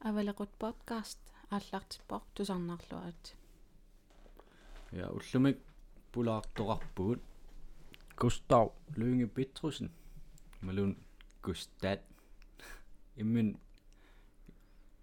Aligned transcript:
авалеқут 0.00 0.50
подкаст 0.58 1.18
ааллартиппор 1.50 2.22
тусарнарлуарат 2.34 3.34
Ja 4.92 5.08
ullumik 5.10 5.58
pulaartoqarpugut 6.12 7.20
Gustav 8.16 8.68
Lønge 8.96 9.26
Petrusen 9.26 9.90
malun 10.62 10.96
Gustad 11.42 12.00
immin 13.16 13.60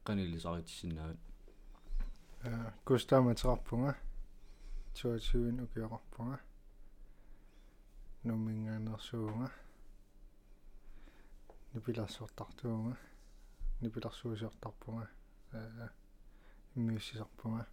qanilisaritissinnaat 0.06 1.18
Ja 2.44 2.72
Gustav 2.86 3.24
matrappunga 3.24 3.94
22 4.94 5.64
ukiorarpunga 5.64 6.38
numminganersuunga 8.24 9.50
nipilarsuortartuunga 11.74 12.96
nipilarsuusiortarpunga 13.82 15.08
аа 15.54 15.90
иммиуссисарпунга 16.76 17.66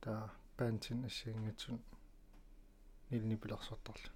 таа 0.00 0.30
паантин 0.56 1.04
ассиингатсун 1.08 1.80
нилнипиларсортарлу 3.10 4.10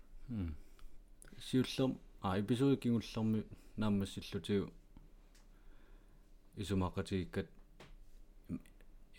сиуллерм 1.38 1.98
а 2.22 2.38
эпизоди 2.40 2.80
кингуллерми 2.82 3.44
нааммассиллутигу 3.76 4.72
исумақатигиккат 6.56 7.48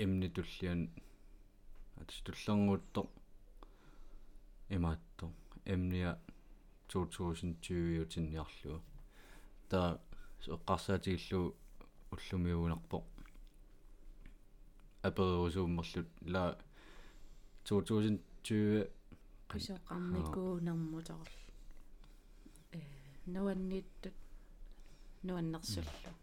эмни 0.04 0.30
туллиан 0.36 0.90
атс 2.02 2.22
туллернуутто 2.26 3.02
имаатто 4.70 5.32
эмниа 5.66 6.18
2020 6.90 8.02
ютинниарлуга 8.04 8.82
таа 9.70 10.00
соққарсаатигиллу 10.46 11.56
уллумиугунарпо 12.14 12.98
аперерусууммерлут 15.08 16.10
ла 16.34 16.44
2020 17.66 18.90
qisоқарникуунэрмутарл 19.52 21.34
э 22.72 22.80
нуанниттут 23.34 24.16
нуаннерсуллу 25.28 26.14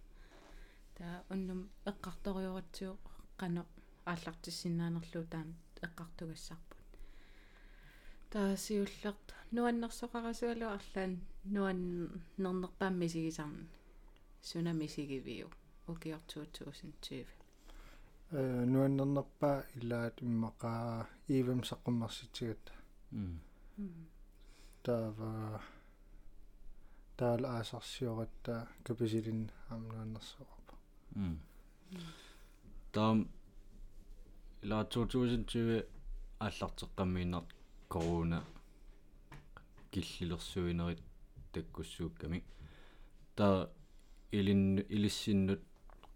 таа 0.97 1.17
уннум 1.33 1.61
эққарториоратсуоқ 1.91 3.03
қано 3.41 3.63
ааллартиссиннаанерлуу 4.13 5.25
таам 5.33 5.49
эққартугассарпут 5.87 6.89
таа 8.33 8.57
сиуллерт 8.65 9.27
нуаннерсоқарасуалу 9.57 10.67
арлаан 10.77 11.13
нуаннернерпаамми 11.55 13.07
сигисарни 13.15 13.65
укиор 15.87 16.21
2020 16.29 17.27
э 18.31 18.65
нуаннернерпаа 18.73 19.59
илаат 19.79 20.17
иммақаа 20.27 21.07
ивэм 21.39 21.61
саққуммарситигат 21.71 22.65
таава 24.85 25.33
таал 27.19 27.43
аасарсиоратта 27.57 28.55
капасилин 28.87 29.41
амнуаннерсоқарпа 29.75 30.75
таам 32.95 33.19
ила 34.63 34.79
2020 34.85 35.87
ааллартеққаммииннар 36.47 37.45
корона 37.93 38.41
киллилерсуинерит 39.93 41.01
таккуссуукками 41.53 42.39
та 43.37 43.71
илин 44.39 44.65
илиссиннут 44.97 45.63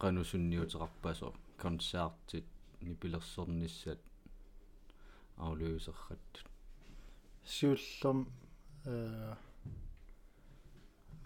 qanussunniuteqarpaso 0.01 1.29
концертит 1.63 2.47
нипилерсорниссат 2.81 4.01
аулуусерраттут 5.37 6.47
сиуллерм 7.45 8.19
э 8.85 9.35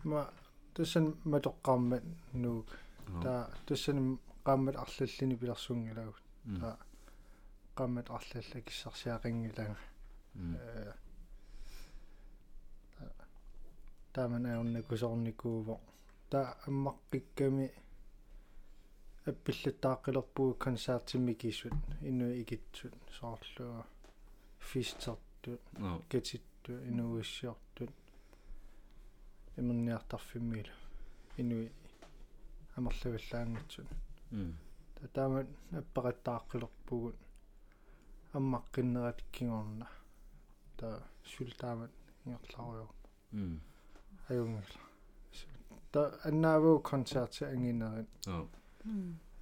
ма 0.05 0.21
тассан 0.75 1.06
матоққармат 1.33 2.05
нуук 2.43 2.69
таа 3.22 3.50
тассаним 3.67 4.09
qaammat 4.47 4.77
арлаллини 4.84 5.37
пилерсунгилагут 5.41 6.27
таа 6.61 6.77
qaammat 7.78 8.06
арлалла 8.17 8.59
киссарсиақингилага 8.67 9.77
э 10.34 10.93
тааман 14.15 14.44
аерна 14.47 14.83
кусорникууво 14.83 15.75
таа 16.32 16.56
аммаққикками 16.66 17.66
аппиллаттааққилерпугу 19.31 20.54
концертимми 20.66 21.34
кисут 21.34 21.75
инуи 22.00 22.43
игитсут 22.43 22.94
соорлуа 23.19 23.84
фистертут 24.59 25.60
катитту 26.10 26.72
инуиссиортут 26.88 27.93
имерниартарфиммилу 29.56 30.75
инуи 31.37 31.70
амерлавиллаангатсут 32.76 33.88
та 34.97 35.09
таамат 35.16 35.49
аппақаттааққилерпугут 35.81 37.16
аммаққиннерат 38.38 39.20
кигорна 39.32 39.88
та 40.78 40.88
султаамат 41.32 41.93
ингерларуйо 42.25 42.88
аюнгила 44.28 44.92
та 45.93 46.19
аннаавуу 46.25 46.81
концерти 46.81 47.45
ангинерит 47.45 48.09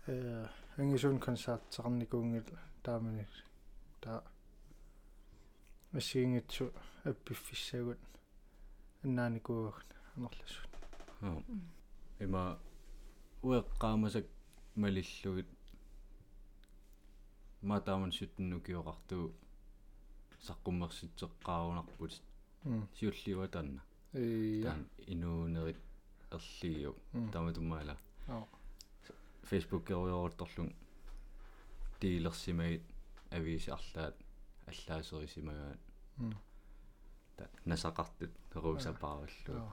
э 0.07 0.47
ангисун 0.77 1.19
концертсеқарникуунгил 1.19 2.45
таамани 2.83 3.27
та 4.01 4.23
массигингитсу 5.93 6.73
аппиффиссагут 7.05 7.99
аннааникуугагт 9.05 9.87
анерлассут 10.17 10.71
има 12.19 12.59
уэққаамасак 13.43 14.27
малиллугит 14.75 15.49
матааман 17.63 18.13
суттнукиоқартуу 18.13 19.33
саққуммерситсеққарунарпут 20.47 22.13
сиуллиуа 22.97 23.49
таанна 23.49 23.83
ия 24.15 24.75
инуунерит 25.07 25.77
ерлигиу 26.33 26.95
таматумаала 27.33 27.97
Facebook 29.43 29.87
геруйоорторлун 29.89 30.75
диилерсимагит 32.01 32.83
ависи 33.31 33.71
арлаат 33.71 34.17
аллаасерисимагаат 34.67 35.79
та 37.37 37.49
насақартут 37.65 38.31
перуусапаараллу 38.53 39.73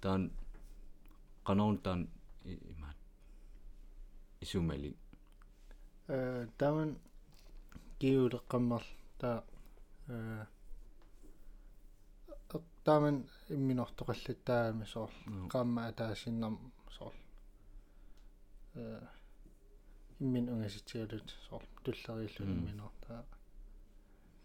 таан 0.00 0.30
канаун 1.44 1.78
таан 1.78 2.08
имаат 2.44 2.96
исумали 4.40 4.96
э 6.08 6.46
тааман 6.58 6.98
киулеққаммар 8.00 8.84
таа 9.18 9.44
э 10.08 10.46
тааман 12.88 13.16
имминортоқаллаттаами 13.54 14.84
соор 14.94 15.10
qaamma 15.52 15.80
атаасиннам 15.90 16.54
соор 16.96 17.14
э 18.74 19.00
иммин 20.20 20.46
унгаситигалут 20.52 21.28
соор 21.48 21.62
туллериллу 21.84 22.44
имминор 22.54 22.92
таа 23.06 23.22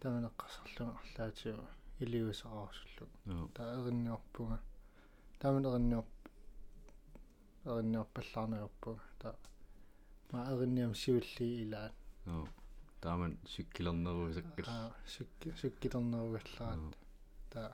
тааманеққарсарлуга 0.00 0.92
арлаатиу 1.00 1.56
илиусараарсуллу 2.04 3.06
таа 3.56 3.68
эринниорпунга 3.78 4.58
тааман 5.40 5.64
эринниор 5.70 6.06
эринниорпаллаарнерпунга 7.70 9.04
таа 9.22 9.34
ма 10.32 10.40
эринниам 10.52 10.92
сиулли 11.02 11.46
илаат 11.62 11.94
тааман 13.04 13.32
сиккилернерусаккал 13.54 14.68
аа 14.76 14.92
сикки 15.14 15.48
сиккилернеругаллаат 15.62 16.94
таа 17.54 17.70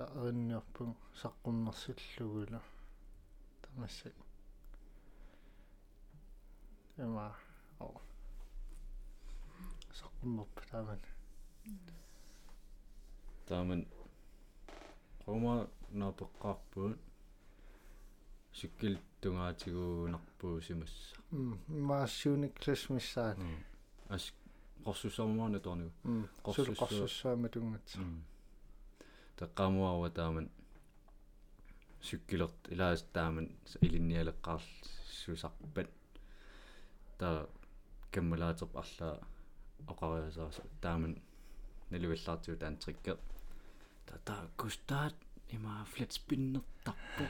та 0.00 0.08
эринниорпун 0.16 0.94
саққуннэрсиллугула 1.20 2.62
тамассак 3.60 4.14
эма 6.96 7.36
оо 7.78 8.00
саққуннерп 9.92 10.56
тааман. 10.70 11.00
Тааман. 13.46 13.86
Рома 15.26 15.68
напеққарпуут 15.92 16.98
сиккил 18.54 18.98
тунгаатигуунарпуусимасса 19.20 21.16
maassууник 21.68 22.58
классмиссаат 22.58 23.36
ас 24.08 24.32
qorsussormaana 24.82 25.58
tornigu 25.60 25.92
qorsus 26.42 26.76
qorsussаама 26.82 27.48
тунгат 29.40 29.56
таққамуарва 29.56 30.10
тааман 30.10 30.50
сykkilerт 32.02 32.68
илаастааман 32.72 33.48
илинниалеққарл 33.86 34.66
сусарпат 35.20 35.90
таа 37.18 37.48
каммалаатерп 38.12 38.76
арлаа 38.76 39.20
оқариасааса 39.92 40.62
тааман 40.82 41.16
налуиллаартиу 41.90 42.56
таан 42.56 42.76
триккер 42.76 43.18
та 44.06 44.18
та 44.24 44.34
кустаат 44.56 45.14
има 45.48 45.84
флет 45.92 46.12
спиннертарпо 46.12 47.24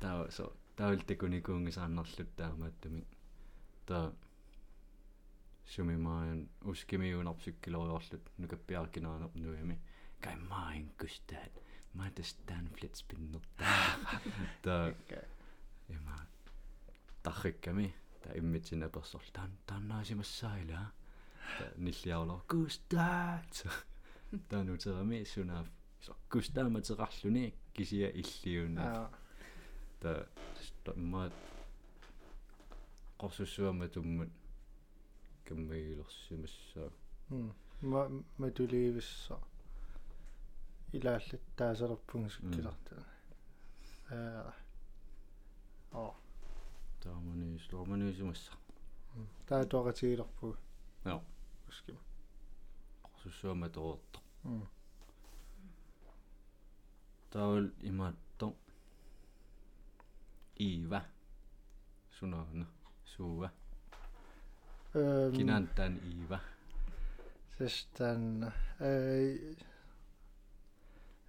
таа 0.00 0.30
со 0.30 0.52
таул 0.76 1.00
такуникуунгисааннарлут 1.00 2.30
таамааттами 2.36 3.06
таа 3.86 4.12
сумимаан 5.66 6.48
ускимиунарпсуккилориорлут 6.70 8.24
нукаппиаркинаанер 10.18 10.88
нуями 10.88 10.88
каймаин 10.88 10.90
кустаат 10.98 11.52
матастан 11.94 12.68
флет 12.74 12.96
спиннертаа 12.96 13.96
таа 14.62 14.94
има 15.88 16.26
таррикками 17.22 17.94
та 18.22 18.38
иммитсина 18.38 18.88
персорл 18.88 19.24
таан 19.32 19.50
тааннаасимассаила 19.66 20.92
ниллиаулоо 21.76 22.42
кустаат 22.48 23.66
таанутерами 24.48 25.24
сунаав 25.24 25.66
кустааматерарлуни 26.30 27.54
кисия 27.74 28.10
иллиуна 28.10 29.10
та 30.00 30.26
ма 30.96 31.30
qorsussuama 33.18 33.88
tummat 33.88 34.30
каммагилерсимассаа 35.44 36.90
ма 37.82 38.02
матулиивисса 38.38 39.38
илааллат 40.96 41.42
таасалерпунг 41.56 42.30
суккиларта 42.32 42.94
аа 44.10 44.52
оо 45.92 46.14
таамани 47.02 47.58
сторманисимасса 47.64 48.52
таа 49.48 49.62
туақатигилерпуг 49.72 50.56
яа. 51.04 51.20
Ускима 51.68 52.00
qorsussuama 53.04 53.68
торерто 53.74 54.18
м 54.44 54.62
таул 57.30 57.70
имаатто 57.80 58.54
ива. 60.58 61.04
Сунаана. 62.18 62.66
Суува. 63.04 63.50
Эм. 64.94 65.32
Кинаантаан 65.36 66.00
ива. 66.04 66.40
Sistan 67.58 68.52
э 68.80 69.54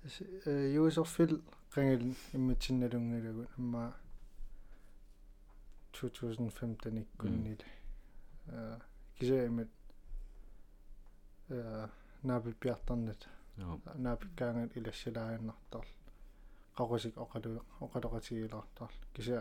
э 0.03 0.73
юусерфил 0.73 1.41
qangil 1.73 2.15
имматсинналунгилагун 2.33 3.47
амма 3.57 3.95
2015 5.93 7.01
иккуннил 7.03 7.61
э 8.47 8.79
кисаимат 9.17 9.69
э 11.49 11.87
наби 12.23 12.53
пиартарнат 12.53 13.27
яа. 13.57 13.77
Наапиккаангат 13.95 14.77
илассалаарианнартарл 14.77 15.91
qaqusik 16.77 17.15
oqalu 17.23 17.51
oqaloqatigilaartarl 17.85 18.97
kisa 19.13 19.39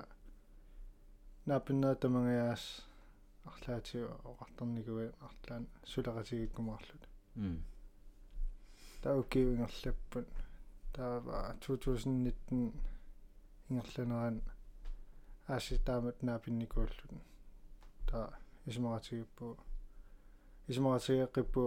naapinnaa 1.47 1.95
tamangayas 2.03 2.65
арлаатиу 3.51 4.07
оqartarniguи 4.31 5.07
арлаан 5.27 5.65
сулеqatigikkumaarlut 5.91 7.05
м 7.37 7.59
тауккиуингерлаппут 10.93 10.93
таава 10.93 11.55
2019 11.61 12.73
ингерланеран 13.71 14.43
ааситаамат 15.49 16.23
наапинникууллут 16.23 17.13
таа 18.07 18.39
исмаратигиппу 18.67 19.57
исмаратигеққиппу 20.69 21.63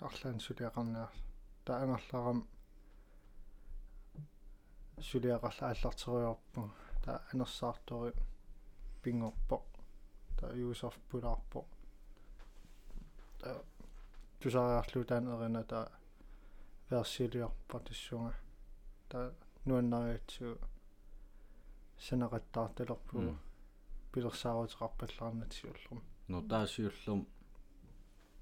арлаан 0.00 0.40
сулиақарнаа 0.40 1.08
таа 1.64 1.82
ангерларам 1.82 2.38
сулиақарла 5.10 5.70
аллартериорпу 5.70 6.70
таа 7.04 7.22
анерсаартори 7.32 8.12
пингорпо 9.02 9.56
таа 10.38 10.50
юусерф 10.54 10.98
пулаарпо 11.10 11.64
таа 13.40 13.56
тусариарлу 14.40 15.04
таан 15.04 15.24
ерина 15.34 15.62
таа 15.64 15.86
версилиорпа 16.90 17.80
тассунга 17.80 18.34
таа 19.08 19.32
нуаннариатсуу 19.64 20.56
санақаттаарталерпу 21.98 23.36
пилерсааруутеқарпаллаарнатсиуллерм 24.12 26.02
но 26.28 26.42
таасиуллум 26.42 27.26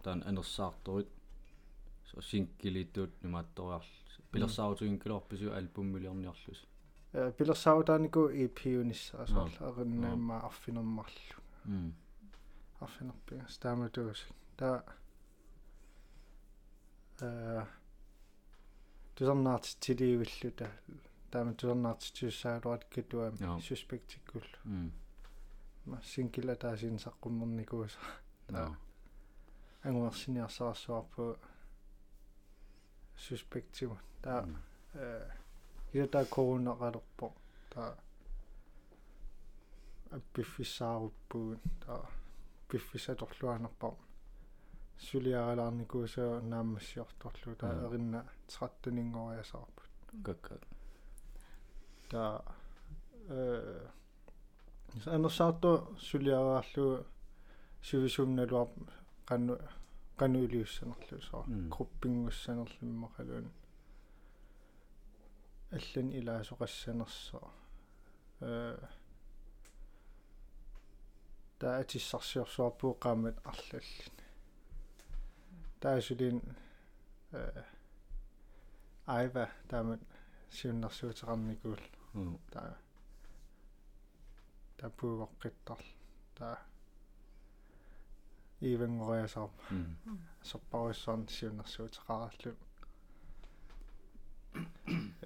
таан 0.03 0.23
анерсаарторит 0.27 1.09
со 2.11 2.21
синккилитуут 2.21 3.13
имаатториарл 3.23 3.85
пилерсаарутугинкилорпису 4.33 5.53
альбуммилиорниарлус 5.59 6.61
э 7.13 7.33
пилерсаутаанику 7.39 8.23
EP-унissaасаарла 8.43 9.71
ериннаамма 9.71 10.37
арфинермарлу 10.49 11.39
м 11.65 11.95
арфинерпига 12.81 13.47
стааматуусик 13.49 14.29
таа 14.59 14.85
э 17.21 17.65
тусарнаарт 19.15 19.77
тиливиллута 19.81 20.69
таама 21.31 21.55
тусарнаарт 21.55 22.01
тиуссааруат 22.17 22.85
китуами 22.85 23.37
Joo. 23.39 23.61
суспектиккуллу 23.61 24.59
м 24.65 24.93
ма 25.87 26.01
синкила 26.03 26.55
таасин 26.57 26.97
саққуммерникууса 26.99 27.99
яа. 28.51 28.77
Ангуарсиниарсарсуарпу 29.83 31.37
суспектиму 33.17 33.99
таа 34.23 34.49
э 34.95 35.31
ита 35.93 36.25
коронақалерпо 36.25 37.33
таа 37.71 37.97
аппиффиссааруппугут 40.11 41.61
таа 41.85 42.07
пиффисаторлуанерпар 42.69 43.95
сулиаралаарникуусаа 44.99 46.41
наамассиорторлу 46.41 47.55
таа 47.57 47.73
Mm. 47.75 47.87
эринна 47.89 48.21
13-нингориасаарпут 48.49 49.91
какка 50.25 50.61
таа 52.11 52.45
э 53.29 53.89
анерсаарту 55.07 55.97
сулиараарлу 55.99 57.07
сивисумналуар 57.83 58.69
канну 59.27 59.59
кануилиуссанерлусаа 60.17 61.45
Mm. 61.47 61.69
группингуссанерлиммақалуун 61.75 63.49
аллан 65.77 66.09
илаасоқассанерсаа 66.19 67.51
э 68.41 68.79
таа 71.59 71.79
атиссарсиорсуарпуу 71.81 72.95
qaamат 72.95 73.37
арлаллин. 73.51 74.13
Таасулин 75.81 76.43
э 77.33 77.65
айва 79.07 79.49
таамат 79.69 80.01
сиуннэрсуутеқарникуул 80.57 81.83
таа 82.53 82.73
тапуувоққиттарл 84.79 85.89
таа 86.39 86.57
ивенгориасаар 88.61 89.51
м 89.71 89.97
сорпаруссаарн 90.51 91.29
сиуннэрсуутеқараллу 91.37 92.55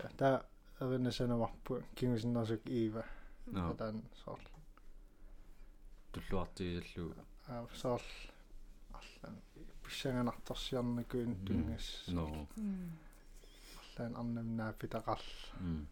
я 0.04 0.08
таа 0.20 0.36
эринасанаварпу 0.80 1.82
кингусиннерсук 1.96 2.62
ива 2.66 3.04
таан 3.78 4.02
соор 4.24 4.40
туллуартигиллу 6.12 7.14
аа 7.48 7.66
соор 7.82 8.02
арлан 8.98 9.36
писсанганарторсиарникуин 9.82 11.32
тунгас 11.46 11.86
но 12.16 12.24
арлаан 13.98 14.14
арнамнаа 14.16 14.72
питақарл 14.78 15.30
м 15.60 15.88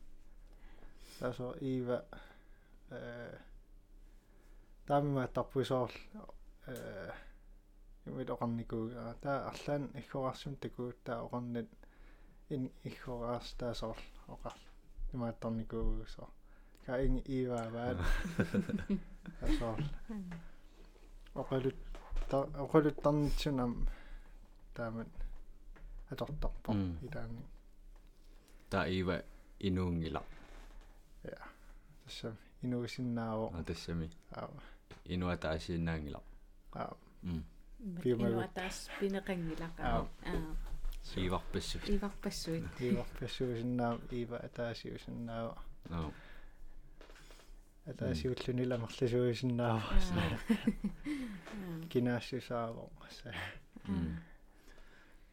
таасо 1.19 1.55
ива 1.61 2.05
э 2.91 3.39
таамима 4.87 5.27
тарпусоор 5.29 5.91
э 6.67 7.11
юмит 8.07 8.31
оқарникуу 8.31 8.91
таа 9.23 9.51
арлаан 9.51 9.91
иггораарсум 10.01 10.55
такуу 10.57 10.93
таа 11.05 11.25
оқарнат 11.27 11.69
ин 12.49 12.71
иггораарс 12.85 13.55
таасоор 13.59 13.99
оқар 14.29 14.55
имааттарникуугусоо 15.13 16.29
ка 16.85 17.03
ин 17.07 17.17
ива 17.27 17.61
ваат 17.75 17.99
таасоор 19.41 19.81
оқалут 21.35 21.79
та 22.31 22.37
оқалуттарнитсунам 22.65 23.73
таамат 24.75 25.11
атортарпо 26.11 26.73
Mm. 26.73 27.56
Илаани 28.71 28.71
та 28.71 28.89
ива 28.89 29.23
инуунгила 29.61 30.23
тассам 32.05 32.37
инуусиннаавоо 32.63 33.53
а 33.55 33.63
тассами 33.65 34.11
аа 34.33 34.49
инуа 35.05 35.37
таасииннаангила 35.37 36.23
аа 36.73 36.97
м 37.23 37.45
Пиумагут. 38.03 38.33
инуа 38.33 38.49
таас 38.55 38.89
пинеқангилаqa 39.01 39.83
Аа. 39.83 40.09
аа 40.25 40.57
сиварпассу 41.03 41.79
иварпассуит 41.95 42.65
иварпассуусиннаам 42.81 44.01
ива 44.11 44.37
атаасиусиннаава 44.37 45.57
аа 45.91 46.11
атаасиуллунила 47.87 48.79
марласуусиннаава 48.79 49.83
кинаассусаавоо 51.91 52.91
са 53.11 53.33
м 53.89 54.19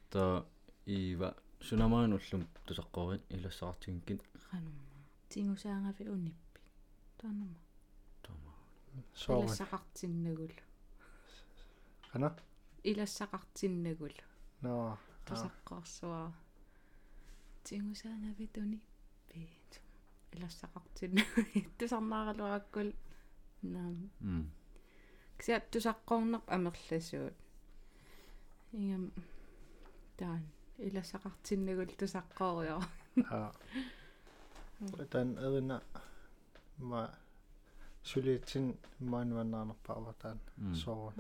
та 0.09 0.45
ива 0.85 1.33
сунамаан 1.67 2.11
уллум 2.17 2.43
тусаққорит 2.65 3.23
илассаартингкит 3.35 4.21
qanumma 4.49 4.93
tingusaangavi 5.31 6.03
unippi 6.15 6.59
taanuma 7.19 7.59
тома 8.25 8.51
соорат 9.23 9.43
илассақартиннагул 9.43 10.55
ана 12.13 12.27
илассақартиннагул 12.89 14.15
ноо. 14.61 14.97
Тусаққорсуа 15.27 16.21
tingusaangavi 17.65 18.45
unippi 18.63 19.41
илассақартинна 20.35 21.23
тусарнааралуараккул 21.77 22.89
наам 23.73 23.97
м 24.21 24.43
ксиат 25.39 25.63
тусаққорнерп 25.73 26.45
амерласуут 26.55 27.35
ингам 28.77 29.05
таан 30.19 30.43
илассақартиннагул 30.77 31.91
тусаққорио 31.99 32.77
аа 33.29 33.51
тан 35.11 35.37
эрина 35.45 35.77
ма 36.89 37.01
сулиитсин 38.03 38.65
маануаннаарнерпаава 38.99 40.13
таан 40.21 40.39
м 40.57 40.75
соорат 40.75 41.15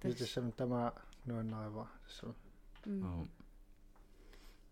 тас 0.00 0.14
тисам 0.14 0.52
тама 0.52 0.92
нуаннарива 1.26 1.86
тассам 2.04 2.34
аа 3.06 3.26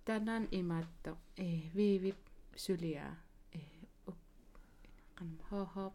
танан 0.07 0.45
имаатто 0.51 1.11
э 1.37 1.49
вивип 1.77 2.21
сулиа 2.65 3.07
э 3.53 3.61
ук 4.11 4.19
qanum 5.17 5.39
хоохоп 5.49 5.95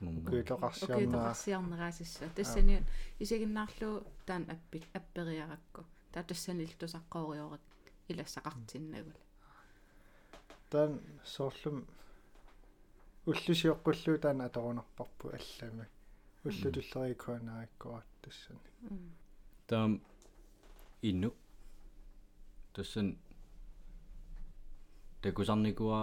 кунумма 0.00 0.20
куилоқарсиарнаа 0.24 1.30
окейтоқарсиарнераасисса 1.30 2.28
тассани 2.34 2.82
исигиннаарлу 3.20 4.02
таан 4.26 4.50
аппит 4.50 4.84
аппериаракку. 4.94 5.84
Таа 6.12 6.24
тассани 6.24 6.64
илтусаққоориорат 6.64 7.60
илассақартиннагул 8.08 9.18
таан 10.70 11.00
соорлум 11.24 11.86
уллусиоққуллуу 13.26 14.18
таан 14.18 14.40
аторунарпарпу 14.40 15.28
аллами 15.38 15.86
уллутуллерикуанаариккуат 16.44 18.06
тассани 18.22 18.60
таам 19.66 20.00
инну 21.02 21.30
тассан 22.72 23.18
такусарникуа 25.22 26.00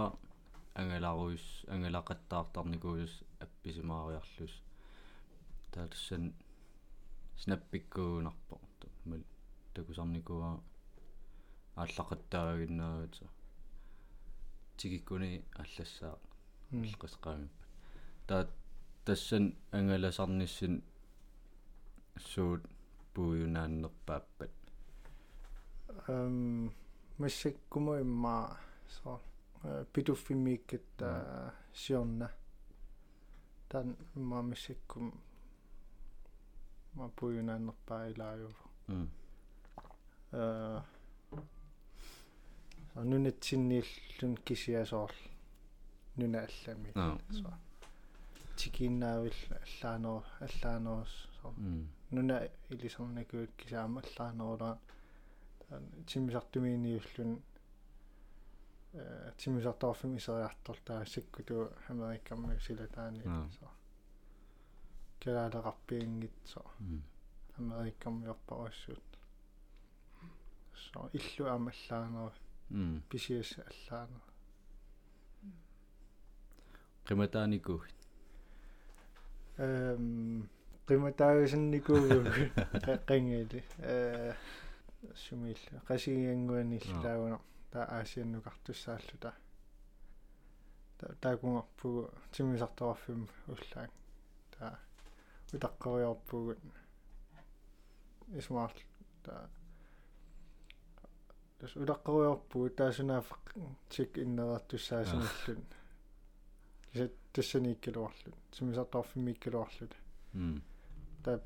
ангаларуис 0.74 1.46
ангалақаттаартарникуус 1.74 3.12
апписимаариарлус 3.58 4.54
таа 5.72 5.86
тассан 5.88 6.24
снаппиккуунарпо 7.42 8.56
мал 9.04 9.22
такусарникуа 9.74 10.50
ааллақаттаагиннаагата 11.82 13.26
тигиккуни 14.78 15.30
аллассаа 15.62 16.14
алқасqaamippa 16.72 17.64
таа 18.28 18.42
тассан 19.04 19.44
ангаласарниссин 19.76 20.74
суут 22.30 22.62
пууюнааннерпааппат 23.14 24.54
эм 26.14 26.72
массаккума 27.18 27.94
имма 28.04 28.36
со 28.96 29.20
питуффиммииккат 29.92 30.88
сиорна 31.74 32.28
тан 33.68 33.96
имма 34.16 34.42
массаккум 34.42 35.06
ма 36.96 37.06
пуюнааннерпаа 37.16 38.02
илаaju 38.12 38.50
м 38.88 39.08
э 40.32 40.80
нунатсиннииллун 43.10 44.34
кисиасоор 44.46 45.12
нуна 46.16 46.38
аллами 46.48 46.90
аа 46.94 47.18
со 47.38 47.50
тикиннаавил 48.58 49.38
аллааноо 49.64 50.20
аллааноос 50.46 51.12
со 51.36 51.48
м 51.56 51.88
нуна 52.10 52.36
илисерникуут 52.70 53.50
кисаама 53.60 54.00
аллааноола 54.06 54.70
таан 55.62 55.84
тимисартумииниуллун 56.08 57.32
э 58.92 59.32
тимисартаарфим 59.38 60.16
исериартор 60.16 60.76
таа 60.84 61.04
сиккуту 61.06 61.70
америккамми 61.88 62.58
силатаани 62.58 63.22
Аа. 63.26 63.48
со. 63.58 63.68
Калаалеқарпиингит 65.20 66.32
со. 66.44 66.62
М 66.80 67.02
америккаммиорпаруссуут 67.58 69.02
со 70.92 71.10
иллу 71.12 71.48
амаллаанера 71.50 72.32
м 72.70 73.02
писиас 73.10 73.56
аллаанера 73.58 74.20
qimataaniku 77.06 77.82
эм 79.58 80.48
приматаагасинникуугу 80.86 82.22
қангили 83.08 83.62
э 83.78 84.34
сумил 85.16 85.58
қасигиангуаниллаагуна 85.88 87.40
таа 87.70 87.84
аасианнукартуссааллута 87.98 89.32
та 90.98 91.06
таакунгорпугу 91.22 92.10
тимисарторфим 92.32 93.28
уллаак 93.46 93.90
таа 94.54 94.78
утаққариорпугут 95.52 96.58
исмаарт 98.40 98.78
таа 99.24 99.48
тас 101.58 101.72
утаққариорпугу 101.76 102.70
таасунааф 102.70 103.28
тик 103.90 104.18
иннерартуссаасиниллун 104.18 105.64
кисат 106.92 107.12
тассанииккалуарлут 107.32 108.36
тимисарторфимиккалуарлут 108.52 109.92
м 110.34 110.62
та 111.24 111.40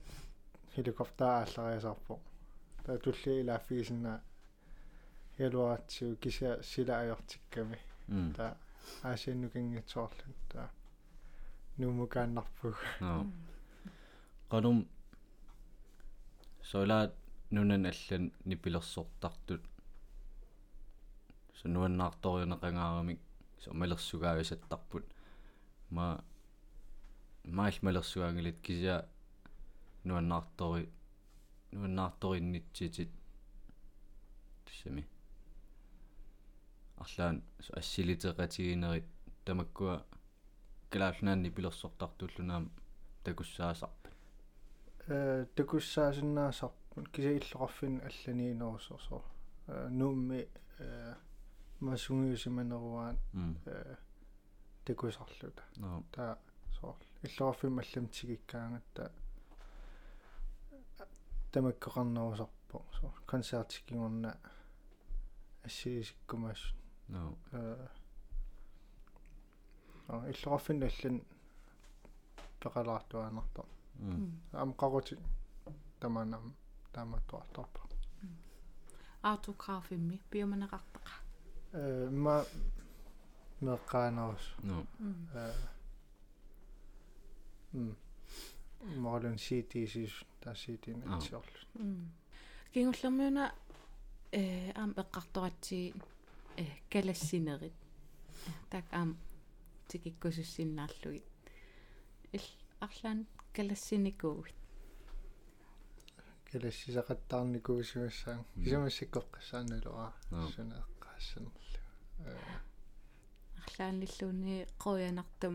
helikopter 0.77 1.29
ааллариасарпо 1.41 2.21
та 2.85 2.99
тулли 2.99 3.41
илааффигисинна 3.41 4.23
ялуаатсиу 5.47 6.17
кися 6.23 6.51
сила 6.63 6.95
аёртикками 7.03 7.79
м 8.09 8.33
та 8.37 8.57
аасианнукингитсоорлун 9.03 10.35
та 10.53 10.71
нумукааннарпуг 11.79 12.77
аа 13.01 13.25
qanum 14.53 14.79
solat 16.71 17.13
nunan 17.55 17.85
allan 17.93 18.25
nipilерсортартут 18.49 19.63
sunuannaartoriuneqangaaramik 21.59 23.21
somalersugaavисаттарпут 23.65 25.07
ма 25.97 26.07
маал 27.45 27.75
малерсугаангилит 27.83 28.59
кися 28.67 28.97
нуаннаартори 30.05 30.89
нуаннаарториннитситит 31.73 33.11
тссами 34.67 35.07
арлаан 37.03 37.43
ассилитеқатигинерит 37.81 39.07
тамаккуа 39.45 40.05
калаалнаанни 40.91 41.51
пилерсортартуллунаам 41.57 42.71
такуссаасарпа 43.25 44.09
э 45.09 45.47
такуссаасиннаасарпут 45.57 47.09
кися 47.15 47.31
иллоқарфин 47.39 47.95
алланиинерусерсо 48.09 49.23
э 49.67 49.89
нуумми 49.89 50.49
э 50.79 51.15
масунгиусиманеруаат 51.81 53.19
э 53.67 53.97
такусарлута 54.85 55.63
наа 55.77 56.03
та 56.13 56.39
соор 56.81 56.97
иллоқарфим 57.23 57.79
аллам 57.81 58.09
тигиккаангатта. 58.09 59.13
Тамаккоқарнерусарпо 61.53 62.85
со 62.99 63.13
концертиккингорна 63.27 64.39
ассиисиккумаас 65.65 66.61
наа 66.61 66.82
э 67.53 67.89
а 70.09 70.15
иллоқарфин 70.31 70.83
аллан 70.83 71.17
пеқалаартуанерто 72.61 73.65
м 74.01 74.41
ам 74.53 74.71
қарути 74.73 75.19
таманам 76.01 76.55
тааматтуарторпа 76.93 77.81
аартуграфимми 79.23 80.21
пиуманеқартаqa 80.31 81.15
э 81.73 82.11
ма 82.11 82.45
меққаанерус 83.61 84.45
no 84.69 84.87
э 85.35 85.53
м 87.73 87.97
моралун 89.05 89.39
ситисис 89.39 90.13
тасситин 90.41 90.99
атсиорлу 91.15 91.59
кингуллэрмуна 92.73 93.45
э 94.33 94.73
аам 94.81 94.91
эққарторатсии 95.03 95.95
э 95.95 96.12
калассинерит 96.91 97.73
так 98.71 98.85
аам 98.93 99.17
тикиккусуссиннаарлугит 99.89 101.25
ил 102.33 102.43
арлаан 102.81 103.27
калассиникуугит 103.57 104.57
калассисақаттаарникуусуассаан 106.51 108.41
исумассиккоққассааналуа 108.67 110.07
Аа. 110.33 110.49
сунеэққаассанерлу 110.55 111.81
э. 112.19 112.37
Арлааниллууни 113.65 114.57
қоянартум 114.85 115.55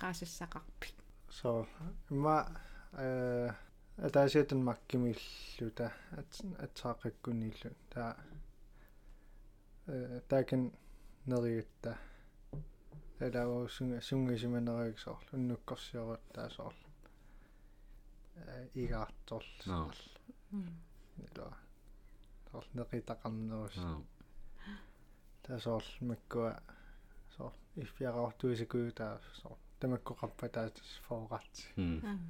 qaasissaqarpit 0.00 0.96
so 1.38 1.66
ма 2.08 2.36
э 2.92 3.50
атаасиатан 4.06 4.60
маккимиллута 4.64 5.86
атсааққаккуниллу 6.64 7.70
таа 7.92 8.16
э 9.90 10.20
таакин 10.30 10.62
нериутта 11.26 11.92
талаавусунга 13.18 14.00
сунгасиманериуксоор 14.08 15.24
уннуккорсиорут 15.36 16.24
таасоор 16.36 16.74
э 18.36 18.68
игаартор 18.82 19.44
no 19.66 19.80
нила 21.18 21.48
тор 22.50 22.64
неқитақарнерус 22.76 23.76
no 23.84 23.96
таасоор 25.46 25.84
маккуа 26.08 26.52
соор 27.36 27.54
иффиараортуисакуу 27.82 28.90
таа 29.00 29.14
соор 29.40 29.58
тамаккоқарпа 29.80 30.46
таатас 30.56 30.90
фоорат 31.06 31.54
mm 31.76 32.20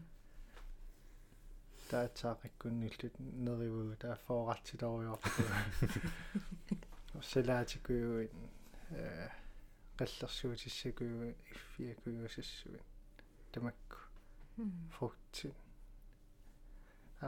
таатсаақиккунниллут 1.90 3.14
неривуу 3.46 3.96
таа 4.02 4.16
фоорартилориорпу 4.26 5.28
селаатикуйуит 7.30 8.32
э 8.90 9.28
қаллерсуутиссакуйу 9.98 11.34
иффиакуйусассуит 11.52 12.82
тамакку 13.52 13.96
фруктин 14.96 15.52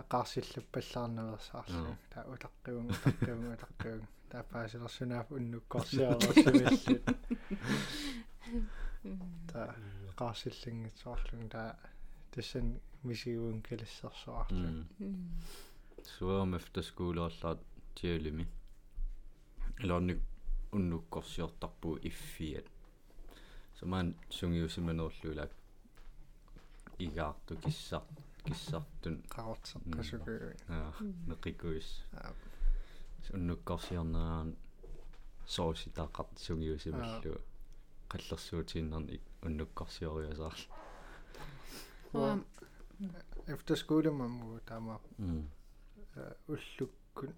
ақарсиллаппаллаарнерсаарлу 0.00 1.96
таа 2.12 2.24
утаққивун 2.32 2.86
утаққивун 2.94 3.52
утаққивун 3.56 4.06
таа 4.30 4.42
паасилерсунаап 4.52 5.28
уннуккорсиароссавиллут 5.36 7.04
таа 9.52 9.68
қарсиллангитсоорлун 10.20 11.48
таа 11.54 11.70
тассан 12.32 12.66
мисигуун 13.02 13.58
калассерсоарлу 13.68 14.68
mm 14.70 15.28
суам 16.02 16.54
efterskoleollaat 16.58 17.60
tialimi 17.94 18.44
илорник 19.82 20.20
уннуккорсиортарпуу 20.72 21.98
иффиат 22.08 22.66
самаан 23.78 24.14
сунгиусиманерлуулак 24.30 25.50
игаарту 26.98 27.56
киссар 27.64 28.02
киссартун 28.46 29.16
қарортсеққасукуи 29.34 30.56
аа 30.68 30.92
неқикуис 31.28 31.88
Аа. 32.12 32.32
уннуккорсиорнераан 33.36 34.56
сооситаақарт 35.54 36.38
сунгиусималлу 36.46 37.34
қаллерсуутииннарни 38.10 39.20
уннуккорсиориасаарл 39.46 40.64
уам 42.12 42.40
efterskolemammu 43.54 44.60
таама 44.68 45.00
м 45.18 45.48
уллуккун 46.48 47.32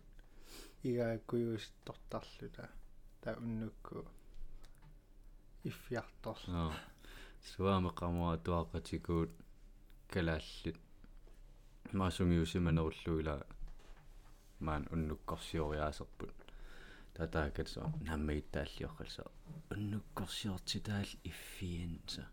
игааккуйуистортарлута 0.88 2.64
таа 3.22 3.34
уннукку 3.44 3.98
иффиарторс 5.70 6.44
аа 6.60 6.72
суаме 7.50 7.90
qamua 8.00 8.34
tuaqatikuut 8.46 9.32
kalaallit 10.12 10.78
маасунгиусиманерлуула 11.98 13.36
маан 14.66 14.84
уннуккорсиориаасерпут 14.94 16.36
татаакат 17.16 17.68
со 17.74 17.82
наммаиттааллиоққалса 18.08 19.22
уннуккорсиортитаал 19.74 21.10
иффиенса 21.30 22.24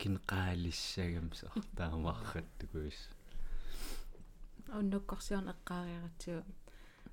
кинqaалиссагамса 0.00 1.46
таамаарраттукуис 1.76 3.00
уннуккорсиорн 4.78 5.48
эққаариаратсуа 5.54 6.42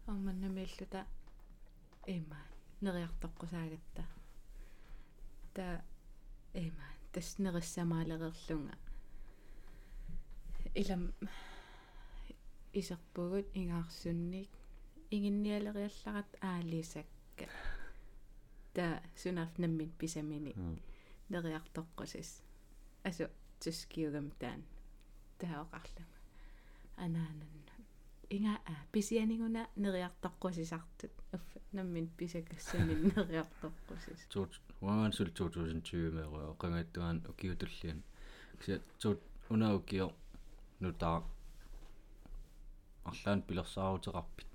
орманнамииллута 0.10 1.06
има 2.08 2.40
нериартоққусаагатта 2.82 4.04
та. 5.54 5.82
Има 6.54 6.88
таснериссамаалерерлунга 7.14 8.76
илам 10.76 11.04
исерпугут 12.74 13.46
ингаарсунник 13.54 14.50
ингинниалериалларат 15.12 16.30
аалисакка 16.42 17.48
та 18.74 19.02
сунаф 19.16 19.58
наммин 19.58 19.92
писамини. 20.00 20.54
Нериартоққусис 21.30 22.30
асу 23.04 23.26
тускиугам 23.62 24.28
таан 24.42 24.62
таоқарлама 25.40 26.18
анаананна 26.98 27.69
инга 28.30 28.60
а 28.66 28.74
писианигуна 28.92 29.68
нериартоққусисартут 29.76 31.14
аффа 31.32 31.60
наммин 31.72 32.08
писакассамин 32.18 33.00
нериартоққусис 33.12 34.20
тут 34.30 34.52
уаансул 34.82 35.28
2020 35.28 36.14
меро 36.18 36.56
qangaattuaan 36.62 37.18
ukiutullian 37.32 38.04
кися 38.60 38.82
тут 39.02 39.20
унаукио 39.50 40.12
нутаа. 40.80 41.24
Арлаан 43.10 43.42
пилерсаарутеқарпит 43.48 44.48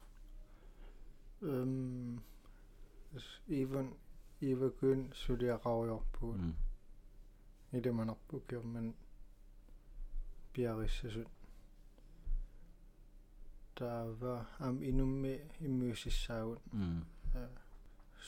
эм 1.42 2.22
even 3.48 3.86
ивакун 4.40 5.12
сулиақаруйорпугут 5.22 6.38
м 6.38 6.54
илиманерпу 7.72 8.40
киорман 8.48 8.94
пиариссасут 10.52 11.28
таава 13.74 14.46
ам 14.58 14.76
инумми 14.90 15.34
иммиусиссаагут 15.66 16.60
м 16.72 17.04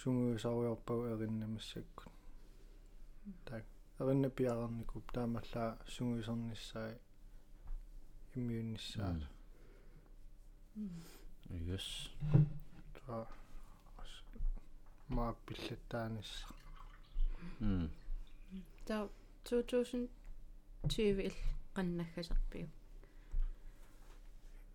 сунгуусаруйорпагу 0.01 1.05
эриннамассаккут 1.13 2.13
так 3.45 3.65
эринна 4.01 4.29
пиарерникуп 4.31 5.05
таамаллаа 5.13 5.79
сунгуисерниссаа 5.95 6.91
иммиунниссаат 8.37 9.23
yes 11.69 11.87
таа 12.97 13.27
маа 15.09 15.33
пиллаттаанисса 15.47 16.47
м 17.61 17.91
та 18.87 19.09
2020 19.45 20.09
ил 21.29 21.37
qannaggasarpiu 21.75 22.69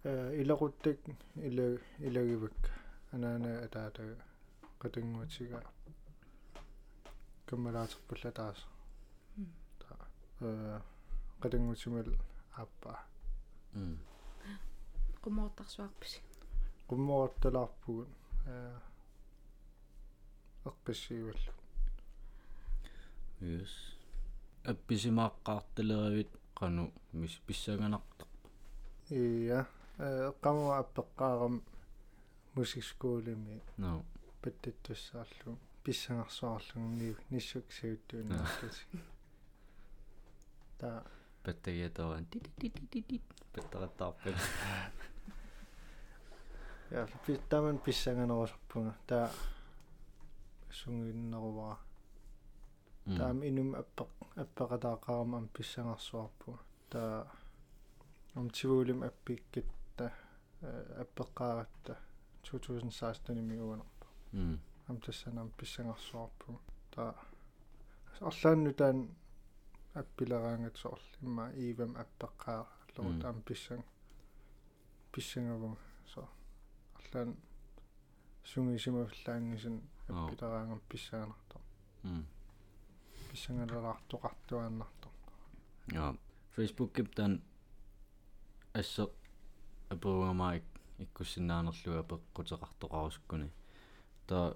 э 0.03 0.41
илакуттак 0.41 0.97
ила 1.47 1.67
илагивак 2.07 2.59
анаана 3.11 3.51
атаата 3.65 4.03
qatangуутига 4.81 5.59
каммалаатерпулла 7.47 8.31
тааса 8.31 8.67
та 9.81 9.89
э 10.41 10.79
qatangуутимал 11.41 12.09
ааппа 12.61 12.93
м 13.73 13.97
qumortarsuarpisi 15.23 16.19
qummorattalaarpugut 16.89 18.09
э 18.47 18.79
эққиссииваллу 20.69 21.53
yes 23.41 23.73
апписимааққаарталеравит 24.63 26.29
qaну 26.53 26.91
мис 27.13 27.33
писсаганартар. 27.47 28.27
Ия 29.09 29.67
эққамуа 30.01 30.79
аппеққаарам 30.83 31.61
мусикскуулими 32.55 33.61
no 33.77 34.03
писсангарсуарлугу 35.83 36.87
ни 36.99 37.15
ниссук 37.29 37.71
сиуттууннаарлути 37.71 38.85
та. 40.77 41.03
Паттагиатаан 41.43 42.25
титититит 42.25 43.21
паттараттаарпат 43.53 44.35
я 46.91 47.07
питтаман 47.25 47.77
писсанганерусарпунга. 47.77 48.95
Та. 49.07 49.31
Сунгиннерувара. 50.71 51.77
Таам 53.05 53.43
инум 53.43 53.75
аппеқ 53.75 54.09
аппеқатаақарама 54.35 55.37
ам 55.37 55.47
писсангарсуарпу 55.47 56.59
таа 56.89 57.27
ам 58.35 58.49
тивуулим 58.49 59.03
аппиккитта 59.97 60.11
аппеққааратта 61.01 61.97
2016 62.43 63.33
ними 63.35 63.59
уанерпа 63.59 64.07
Mm. 64.33 64.59
ам 64.87 64.97
тассанам 65.01 65.51
писсангарсуарпу 65.57 66.59
таа 66.91 67.15
орлаанну 68.21 68.73
таан 68.73 69.09
аппилераангат 69.93 70.77
сорл 70.77 71.01
имма 71.21 71.51
ивам 71.55 71.95
аппеққаа 71.97 72.65
лоо 72.97 73.11
Mm. 73.11 73.21
таам 73.21 73.41
писсан 73.41 73.83
писсангаву 75.11 75.77
со 76.13 76.27
орлаан 76.95 77.35
сунгисимавлаангисин 78.45 79.81
аппилераангам 80.07 80.79
писсаанартар 80.89 81.61
Mm. 82.03 82.23
писсангалераартоқартуааннартар 83.31 85.11
Ja, 85.91 86.15
Facebook 86.55 86.93
киптан 86.93 87.41
ассо 88.73 89.11
апугамаик 89.93 90.63
иккуссиннаанерлуга 91.03 92.03
пеққутеқартоқарускуни 92.11 93.49
та 94.27 94.53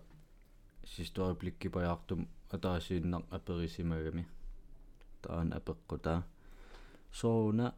систорибlikki 0.85 1.69
паjaartum 1.69 2.27
атаасииннақ 2.55 3.23
аперисимагами 3.37 4.23
таан 5.21 5.49
апеққута 5.59 6.23
соуна 7.11 7.73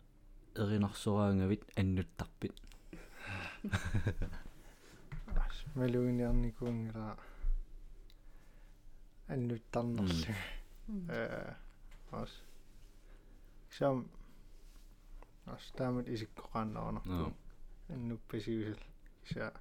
эринарсораангавит 0.56 1.64
аннуттарпит. 1.80 2.54
Мелуиниарникуунгила 5.76 7.18
аннуттарнерлу 9.28 10.34
э 11.10 11.54
ас 12.12 12.32
сам 13.78 14.06
ас 15.46 15.64
таамат 15.78 16.08
исиккоқааннерна 16.08 17.02
наа 17.06 17.34
аннуппасиусал 17.90 18.84
кися 19.24 19.54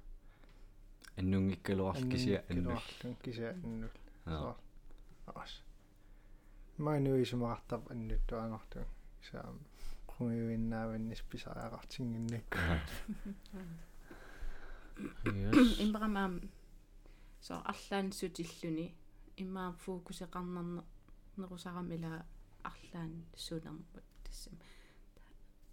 аннунгиккалуарл 1.17 2.09
кися 2.09 2.43
аннул. 2.49 2.79
кися 3.23 3.49
аннул. 3.49 3.89
Аа 4.25 4.55
ас 5.35 5.61
майнуисумартап 6.77 7.91
аннуттуанарту 7.91 8.79
кисаам 9.21 9.59
кунгиуиннааваннис 10.05 11.21
писариақартингиннакку 11.31 12.57
yes 15.25 15.81
имбарамаам 15.83 16.33
со 17.41 17.53
арлаан 17.71 18.07
сутиллүни 18.19 18.87
иммаа 19.43 19.71
фокусеқарнарне 19.83 20.83
нерусарамила 21.37 22.25
арлаан 22.69 23.11
сунермут 23.35 24.07
тассам 24.23 24.55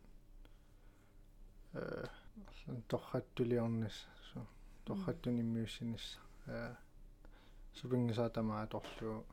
э 1.73 2.05
торхаттулиорнис 2.87 3.97
су 4.29 4.45
торхаттун 4.85 5.41
иммиуссинисса 5.41 6.19
э 6.47 6.75
супингисаа 7.73 8.29
тамаа 8.29 8.67
торлуу 8.67 9.25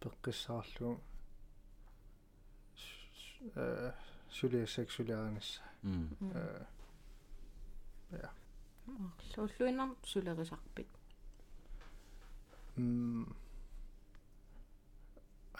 пеққиссаарлуу 0.00 1.00
э 3.56 3.92
сулиассаксулиарнисса 4.30 5.62
mm. 5.82 6.08
Э 6.34 6.64
лууллуинар 9.36 9.90
сулерисарпит 10.10 10.90
м 12.76 13.36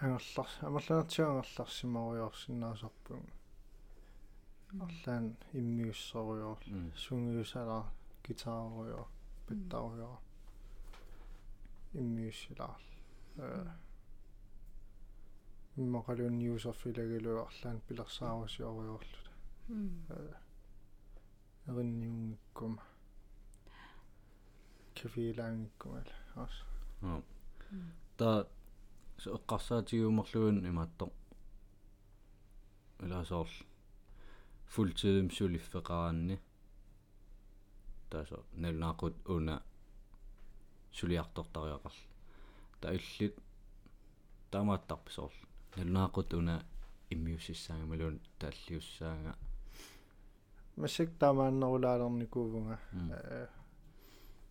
ангерларс 0.01 0.55
амерлаатсиангерларсимаруйорсинаасарпун 0.69 3.23
орлаан 4.85 5.27
иммиуссоруйор 5.53 6.59
сунгиусалаа 7.05 7.85
гитааруйор 8.25 9.09
паттаруйор 9.47 10.19
иммиуссилаар 11.95 12.81
э. 13.37 13.67
Иммақалун 15.77 16.39
юусерфилагалу 16.39 17.47
орлаан 17.47 17.81
пилерсаарусиоруйорлут 21.67 21.69
эринниунгиккума 21.69 22.83
кафилаангиккумал 24.95 26.09
ас 26.37 26.51
аа 27.03 27.23
та 28.17 28.47
so 29.19 29.29
эққарсаатигуумерлугун 29.39 30.67
имаатто 30.71 31.07
илаасоорл 33.01 33.57
фултидим 34.67 35.29
сулиффеқараанни 35.37 36.37
таасо 38.11 38.37
налнаақут 38.63 39.15
уна 39.35 39.63
сулиартортариақарл 40.93 42.01
та 42.81 42.87
иллит 42.97 43.35
таамааттарписоорл 44.51 45.39
налнаақут 45.77 46.35
уна 46.35 46.57
иммиуссаангамалун 47.11 48.21
тааллиуссаага 48.39 49.33
масик 50.77 51.11
таамааннерулаалерникуувнга 51.21 52.79
Mm. 52.93 53.11
э 53.13 53.49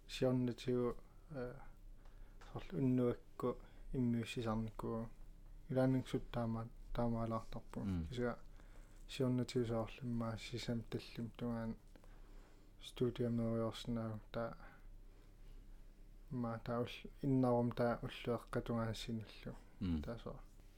сионнатигу 0.07 0.95
э 1.31 1.53
сорл 2.51 2.69
уннуакку 2.79 3.57
иммиуссисарниккуу 3.93 5.07
илаанингсут 5.69 6.23
таамаа 6.31 6.67
таамаалаартарпу 6.95 7.79
Mm. 7.81 8.07
кися 8.09 8.37
сионнатигусаарлиммаа 9.07 10.37
сисам 10.37 10.81
таллим 10.89 11.29
тугаан 11.37 11.75
студиамериорснаа 12.83 14.19
та 14.31 14.55
ма 16.31 16.59
таул 16.65 16.87
иннарум 17.21 17.71
таа 17.71 17.99
уллуэккатугаассиниллу 18.05 19.55
mm 19.81 20.01
таасо 20.03 20.35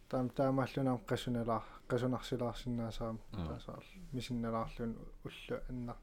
таам 0.10 0.28
таамааллунаа 0.38 0.98
qassunalaa 1.10 1.62
qassunarsilaarsinnaasaaram 1.90 3.20
Аа. 3.34 3.46
таасоор 3.48 3.84
мисинналаарлун 4.14 4.94
уллу 5.26 5.56
анна. 5.70 5.96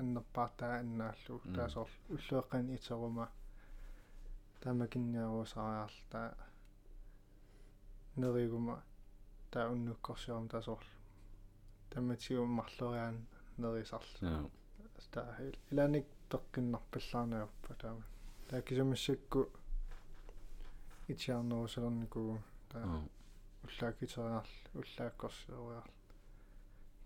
Аннерпаартаа 0.00 0.72
аннааллу 0.80 1.34
Мм. 1.44 1.54
таасоор 1.56 1.90
уллуэккан 2.14 2.66
итерума 2.76 3.26
таамакинниаруусариарл 4.62 5.98
таа 6.12 6.28
неригума 8.16 8.76
таа 9.52 9.70
уннуккорсиорум 9.72 10.48
таасоор 10.48 10.84
тамматигум 11.90 12.50
марлориаан 12.58 13.16
нерисарл 13.58 14.12
аа 14.22 14.44
таа 15.12 15.36
иланик 15.70 16.06
тоққиннарпаллаарниарпа 16.30 17.74
таама. 17.80 18.02
Таа 18.48 18.60
кисамассакку 18.62 19.40
итиарнерусалерникуу 21.08 22.38
таа 22.70 22.82
аа 23.64 23.70
уллаакитериарл 23.70 24.48
уллааккорсиориарл 24.74 25.92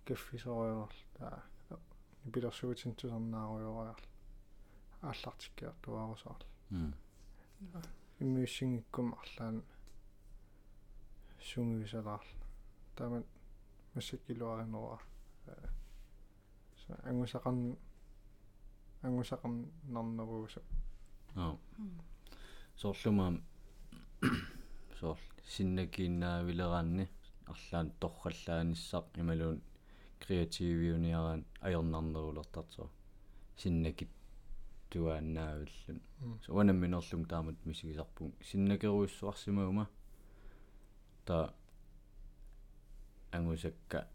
каффисориарл 0.05 0.93
таа 1.17 1.43
пилерсуутинтусарнааруйориарл 2.33 4.05
ааллартиккиартуарусаарл 5.03 6.45
mm. 6.71 6.93
Иммиуссингиккум 8.21 9.15
арлаан 9.15 9.63
сунгуисалаарл 11.41 12.31
таамат 12.97 13.27
массаккилуаринераа 13.95 15.01
са 16.87 16.93
ангусақарн 17.11 17.77
ангусақарнарнерууса 19.03 20.61
аа 21.37 21.57
соорлумаам 22.77 23.43
soorl 24.99 25.23
sinnakiinnaavилераанни 25.55 27.07
арлаан 27.53 27.89
торраллааниссақ 28.01 29.07
ималуун 29.23 29.59
креативиуниарaan 30.23 31.43
ajornarnerulortartoo 31.67 32.89
sinнакит 33.61 34.13
туааннаавиллун 34.91 36.01
so 36.43 36.53
уанамминерлум 36.55 37.25
таамат 37.25 37.57
мисигисарпун. 37.65 38.33
Синнакеруйссуарсимаума. 38.43 39.89
Та 41.25 41.55
ангусакка. 43.33 44.09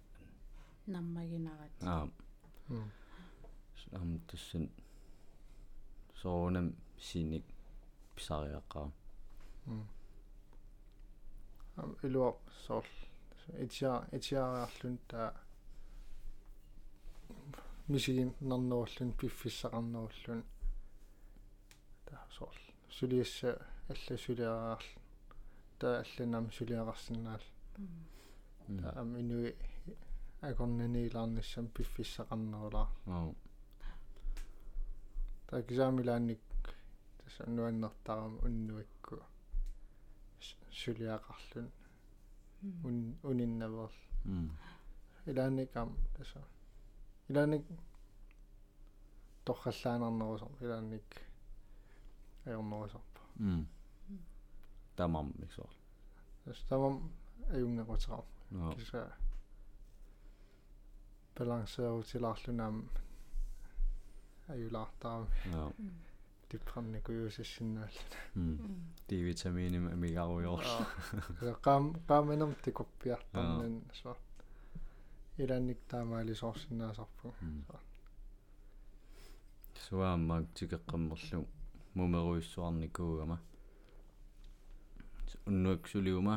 Наммагинарат 0.88 1.72
аа. 1.82 2.10
М 2.70 2.92
ам 3.92 4.20
тассан 4.28 4.70
соонам 6.22 6.76
синик 7.00 7.46
писариаққаа 8.16 8.92
м 9.68 9.72
ам 9.72 9.88
илуа 11.78 12.36
сорл 12.66 12.94
итиа 13.66 13.94
итиариарлун 14.12 14.98
таа 15.08 15.34
мисигин 17.88 18.34
нернеруллун 18.40 19.12
пиффиссақарнеруллун 19.20 20.44
таа 22.06 22.26
сорл 22.38 22.62
сулиасса 22.90 23.50
алла 23.90 24.18
сулиараарл 24.26 24.90
таа 25.80 26.04
алланам 26.04 26.52
сулиарарсинаал 26.52 27.46
таа 28.80 28.94
ам 29.02 29.18
инуи 29.22 29.56
акорнанилаарниссам 30.42 31.68
пиффиссақарнерулаа 31.76 32.88
аа 33.08 33.34
таа 35.48 35.62
кисаамилаанник 35.68 36.42
тасса 37.20 37.50
нуаннертарам 37.50 38.34
уннуикку 38.46 39.16
сулиақарлун 40.82 41.70
ун 42.88 42.98
униннаверл 43.24 43.98
м 44.26 44.50
илааникам 45.26 45.90
тасса 46.16 46.42
илааник 47.30 47.66
торхаллаанарнерусар 49.46 50.52
илааник 50.64 51.10
аёрнерусарпа 52.46 53.22
м 53.40 53.68
тамам 54.98 55.28
мисоор 55.42 55.74
тасса 56.46 56.64
тамам 56.70 56.96
аюнгеқутерам 57.56 58.26
аа 58.52 58.74
киса 58.76 59.02
балансеерутилаарлунаам 61.36 62.76
аюлаартарам 64.48 65.28
аа 66.54 66.60
типпарникуйусассиннааллуна 66.60 68.18
м 68.36 68.58
ди-витаминим 69.10 69.86
амигаруйорл 69.96 70.70
qaam 71.66 71.84
qaamanam 72.08 72.52
tikuppiartarnan 72.64 73.76
so 74.00 74.12
taamaali 75.92 76.36
soorsinnaasarpu 76.42 77.28
суааммаак 79.84 80.46
тикеққаммерлу 80.58 81.40
мумеруиссуарникуугама 81.98 83.38
уннуаксулиума 85.50 86.36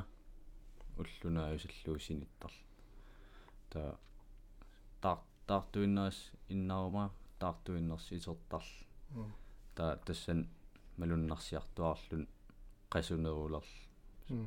уллунааюсаллуусиниттарл 1.00 2.59
та 3.70 3.83
тар 5.02 5.18
тартуиннаас 5.48 6.18
иннарума 6.55 7.05
тартуиннерс 7.40 8.07
итертарл 8.16 8.70
та 9.77 9.85
тассан 10.07 10.41
малуннарсиартуарлун 10.99 12.25
qasунерулерл 12.93 13.71
м 14.31 14.47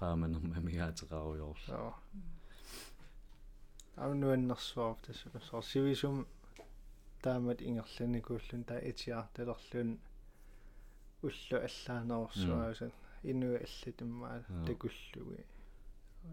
qaamannерма 0.00 0.56
амигаатеқаруйорл 0.60 1.58
so 1.66 1.94
авнуаннэрсуарп 3.96 4.98
тассула 5.06 5.40
соор 5.50 5.64
сивисум 5.64 6.26
таамат 7.22 7.60
ингерланикууллун 7.68 8.62
таа 8.68 8.80
итиарталерлун 8.90 9.90
уллу 11.22 11.56
аллаанерсуаасат 11.68 12.92
инуи 13.30 13.56
аллатиммаа 13.66 14.36
Аа. 14.38 14.64
такуллуги 14.66 15.44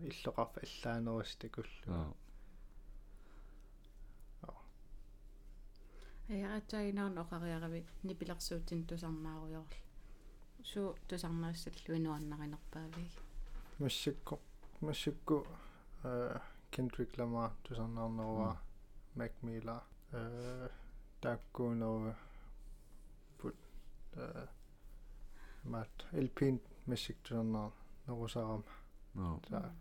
иллоқарфа 0.10 0.60
аллаанерус 0.68 1.36
такуллу 1.42 1.86
аа 6.30 6.34
аяратсаагинаун 6.36 7.16
оқариарави 7.24 7.82
нипилерсуутин 8.08 8.82
тусарнааруйорл 8.90 9.74
суу 10.72 10.90
тусарнаассаллуинуаннаринерпаавиг 11.08 13.14
массакку 13.80 14.40
массакку 14.82 15.46
э 16.04 16.40
Kendrick 16.72 17.12
Lamar 17.20 17.52
тусарнаарнеруа 17.64 18.58
Mac 19.16 19.34
Miller 19.44 19.82
э 20.12 20.70
таккуунеру 21.22 22.16
пут 23.38 23.56
э 24.14 24.48
мат 25.64 26.06
элпин 26.12 26.60
массак 26.88 27.18
тусарнаар 27.24 27.72
нерусарам 28.08 28.64
аа 29.16 29.40
та 29.48 29.76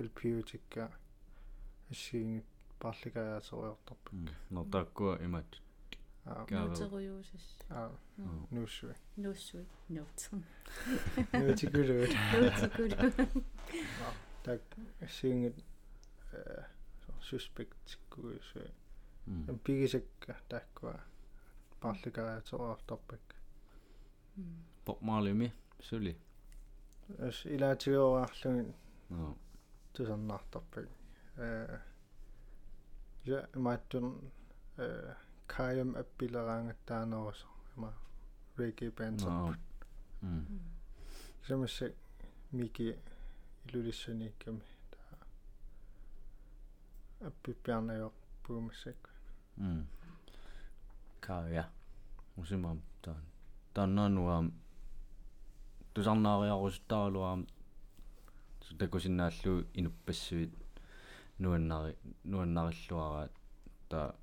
элпиутикка 0.00 0.84
ассигингит 1.90 2.53
парликаяатеруйорторпу 2.84 4.10
нортааккуа 4.50 5.18
имат. 5.24 5.50
Нутеруйуусас 6.50 7.46
аа 7.70 7.90
нуссуи 8.50 8.94
нуссуи 9.16 9.66
нуутер 9.88 10.32
нуутикулуут 11.32 12.12
нуутикулу 12.32 13.44
так 14.44 14.60
ассигингит 15.00 15.56
э 16.32 16.62
суспектиккуисуи 17.28 18.70
м 19.26 19.58
пигисакка 19.64 20.36
тааккуа 20.48 21.00
парликаяатеруйорторпак 21.80 23.24
попмалими 24.86 25.52
сули 25.88 26.16
ас 27.18 27.44
илаатигуаарлугин 27.54 28.68
аа 29.10 29.34
тусарнаартарпак 29.92 30.88
э 31.36 31.78
я 33.24 33.48
мааттун 33.54 34.20
э 34.76 35.14
каям 35.46 35.96
аппилераангаттаанерусо 35.96 37.46
ама 37.76 37.94
reggae 38.56 38.90
band 38.98 39.20
аа 39.26 39.56
м 40.22 40.46
самассак 41.46 41.92
мики 42.52 42.96
илулиссаникками 43.66 44.62
таа 44.92 45.18
аппиппиарнаёр 47.28 48.12
пуумассак 48.42 48.96
м 49.56 49.86
кая 51.20 51.64
усимам 52.36 52.82
таан 53.02 53.24
тааннаануаам 53.74 54.52
тусарнаариарусутааралуаам 55.94 57.46
такусиннааллу 58.78 59.64
инуппассуит 59.74 60.52
нуаннари 61.38 61.96
нуаннариллуараат 62.24 63.32
та 63.88 64.14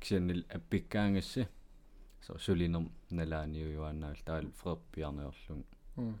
кисианнил 0.00 0.44
аппиккаангасси 0.56 1.48
со 2.26 2.38
сулинер 2.38 2.84
налааниуюааннаал 3.10 4.18
таал 4.26 4.46
фреерпиарнеорлун 4.60 5.64
м 5.96 6.14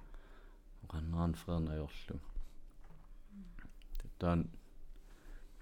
qanneraan 0.92 1.32
freernayorlu 1.40 2.16
таан 4.18 4.40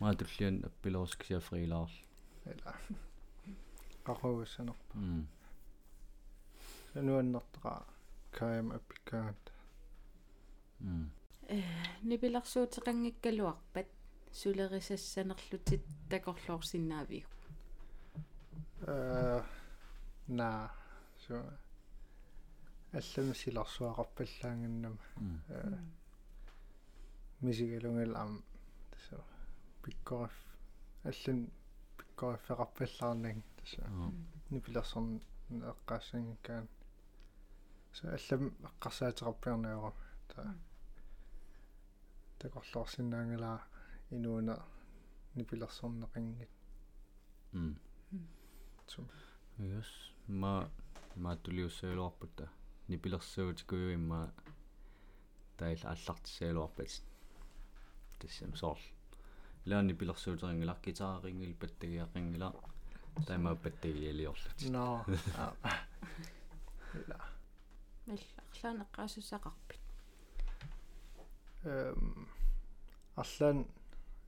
маатуллиан 0.01 0.57
аппилерус 0.68 1.14
кися 1.20 1.40
фрилаарл 1.48 1.96
эла 2.53 2.72
qaqagussанер 4.07 4.79
м 4.94 5.27
сануаннертара 6.92 7.75
каям 8.38 8.68
аппиккаат 8.79 9.42
м 10.81 11.11
нипилерсуутеқангиккалуарпат 12.09 13.88
сулерисассанерлутит 14.33 15.83
такорлуорсинаавигу 16.09 17.29
э 18.87 19.42
на 20.29 20.73
so 21.27 21.37
аллам 22.92 23.35
силарсуақарпаллаангannама 23.35 24.99
м 25.16 25.42
э 25.49 25.79
мисигалунгал 27.40 28.16
ам 28.16 28.42
тасо 28.90 29.23
пиккориф 29.83 30.37
аллан 31.05 31.51
пиккориффеқарпаллаарнаг 31.99 33.37
тасо 33.59 33.83
аа 33.83 34.11
нипилерсорн 34.51 35.21
эққаассангиккаан 35.73 36.68
so 37.97 38.05
аллам 38.16 38.42
эққарсаатеқарпиарнаава 38.68 39.92
та 40.29 40.55
такорлуорсинаангалаа 42.38 43.61
инууна 44.12 44.55
нипилерсорнеқингит 45.35 46.51
м 47.53 47.77
сум 48.87 49.09
yes 49.59 49.90
ма 50.29 50.70
маатулиуссаалуарпута 51.16 52.48
нипилерсуутикуйуимма 52.88 54.33
таил 55.57 55.81
аллартиссаалуарпат 55.92 57.03
тассам 58.18 58.55
соорл 58.55 58.85
лаани 59.66 59.92
пилерсуутерингила 59.94 60.77
гитаарингил 60.85 61.55
паттагиақингила 61.62 62.48
тайма 63.27 63.55
паттагиалиорлут 63.57 64.59
no 64.77 65.05
ила 66.94 67.18
мал 68.07 68.22
арлаанеққаасуссақарпит 68.42 69.81
эм 71.64 72.29
арлаан 73.14 73.66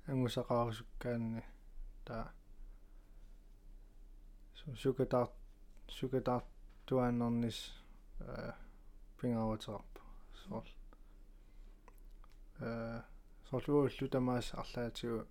ангусақарисуккаанни 0.07 1.43
таа 2.05 2.27
сукатаар 4.83 5.29
сукатаар 5.89 6.43
туааннернис 6.87 7.59
э 8.21 8.53
пингаватерарпа 9.19 10.01
соор 10.43 10.67
э 12.61 13.03
соорлууллу 13.49 14.09
тамаас 14.15 14.47
арлаатигу 14.55 15.27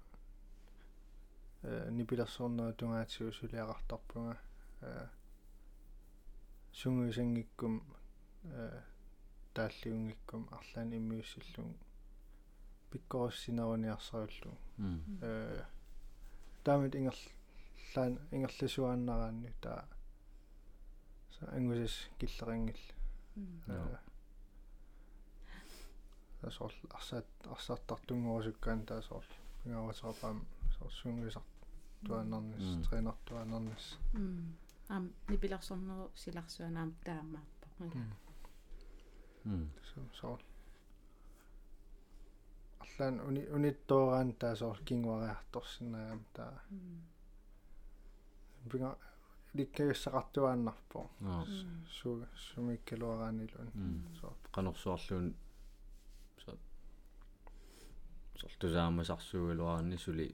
э 1.64 1.90
нипилерсуорнера 1.98 2.74
тунгаатигу 2.74 3.32
сулиақартарпунга 3.32 4.38
э 4.82 5.08
сунгуисангиккум 6.80 7.76
э 8.44 8.82
тааллиунгиккум 9.54 10.50
арлаан 10.58 10.90
иммиуссиллун 10.98 11.72
пиккоруссинеруниарсаруллу 12.94 14.54
э 15.22 15.64
таамит 16.64 16.96
ингерлаан 16.96 18.14
ингерласуааннараанни 18.36 19.52
таа 19.62 19.86
са 21.36 21.44
ангусас 21.58 21.96
киллерингил 22.20 22.82
э 23.68 23.98
тасоор 26.42 26.74
арсаат 26.98 27.28
арсаартартунгорусуккаан 27.54 28.86
таасоор 28.86 29.26
пингаватерапаам 29.64 30.46
соор 30.78 30.92
сунгуисар 31.02 31.44
туаннернис 32.06 32.88
тренертуаннернис 32.88 33.86
аам 34.94 35.06
нипилерсорнеру 35.30 36.06
силарсуанаам 36.22 36.92
таамааппо 37.06 37.68
м 39.46 39.70
соор 40.20 40.42
арлаан 42.84 43.16
уни 43.28 43.42
униттоогаан 43.56 44.30
таасоор 44.44 44.78
кингуариарторсинагаам 44.88 46.22
таа 46.36 46.54
пинга 48.70 48.92
ликкагассақартуааннарпо 49.58 51.00
аа 51.32 51.44
су 51.98 52.10
сумиккалуараанилун 52.48 53.70
соор 54.20 54.36
qanорсуарлуун 54.56 55.28
со 56.44 56.52
сортусаамасарсуугалуарни 58.40 59.98
сули 60.06 60.28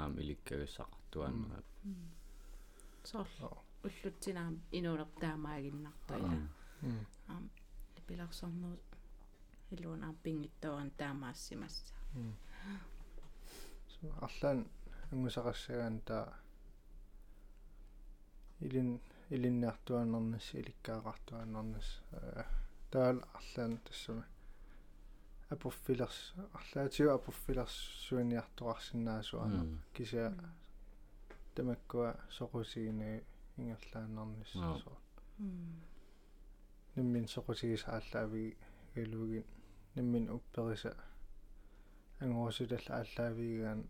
аам 0.00 0.12
иликкагассақартуааннера 0.22 1.62
соор 3.10 3.28
уллутсинаам 3.86 4.54
инуунер 4.78 5.10
таамаагиннартуила 5.22 6.30
м 6.82 7.06
аам 7.32 7.44
нипилерсорнеру 7.94 8.91
илуун 9.74 10.02
аам 10.04 10.16
пингиттооран 10.24 10.90
таамаассимасса 11.00 11.92
арлаан 14.26 14.60
ангусақассагаан 15.12 15.96
таа 16.08 16.26
илин 18.66 18.90
илинниартуаннернис 19.34 20.46
иликкаақартуаннернис 20.60 21.88
таал 22.92 23.18
арлаан 23.38 23.72
тассама 23.86 24.24
апуффилерс 25.54 26.20
арлаатиу 26.58 27.08
апуффилерс 27.18 27.76
суиниарторарсинаасуана 28.06 29.62
кися 29.94 30.24
тамаккуа 31.54 32.10
соқусигини 32.38 33.10
ингерлааннернис 33.60 34.52
Аа. 34.56 34.78
соо 34.84 34.96
nimmin 36.96 37.26
soqusигис 37.34 37.84
ааллаави 37.88 38.56
галугин 38.94 39.44
nimmin 39.96 40.30
уппериса 40.36 40.96
ангуусуталла 42.20 42.92
ааллаавигаан 42.98 43.80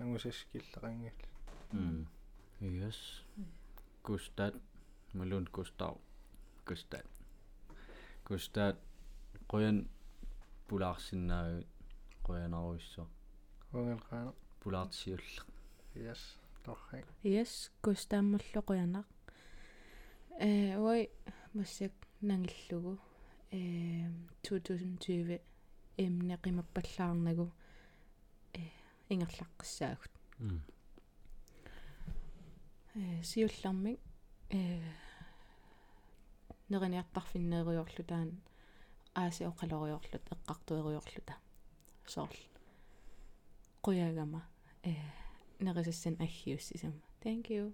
ангусас 0.00 0.38
киллеқангил 0.52 1.18
м 1.72 2.06
yes 2.60 2.98
густат 4.04 4.54
малун 5.14 5.44
густав 5.52 5.94
густат 6.66 7.06
густат 8.28 8.76
qoyan 9.50 9.78
pulaarsinnaagut 10.68 11.68
qoyanaruissо 12.26 13.02
уангелqaana 13.72 14.32
pulaartisiulla 14.60 15.42
yes. 16.04 16.22
Торхай 16.64 17.02
yes. 17.34 17.52
Кустааммаллоқуянақ 17.84 19.06
э 20.40 20.76
ой 20.90 21.02
массак 21.56 21.92
нангиллугу 22.28 22.98
э 23.54 24.10
2020 24.42 25.40
эмне 25.96 26.36
қимаппаллаарнагу 26.42 27.46
э 28.52 28.62
ингерлаққиссаагут 29.08 30.12
м. 30.40 30.62
Э 32.94 33.22
сиуллармик. 33.22 34.00
Э 34.50 34.82
нерениартарфиннеериорлутаан 36.68 38.30
аасиоқалориорлут 39.14 40.24
эққартуериорлута 40.34 41.34
соорл 42.06 42.40
қуягама 43.84 44.42
э 44.82 44.94
нерисассан 45.60 46.16
аггиуссисама 46.24 47.00
thank 47.22 47.48
you. 47.48 47.72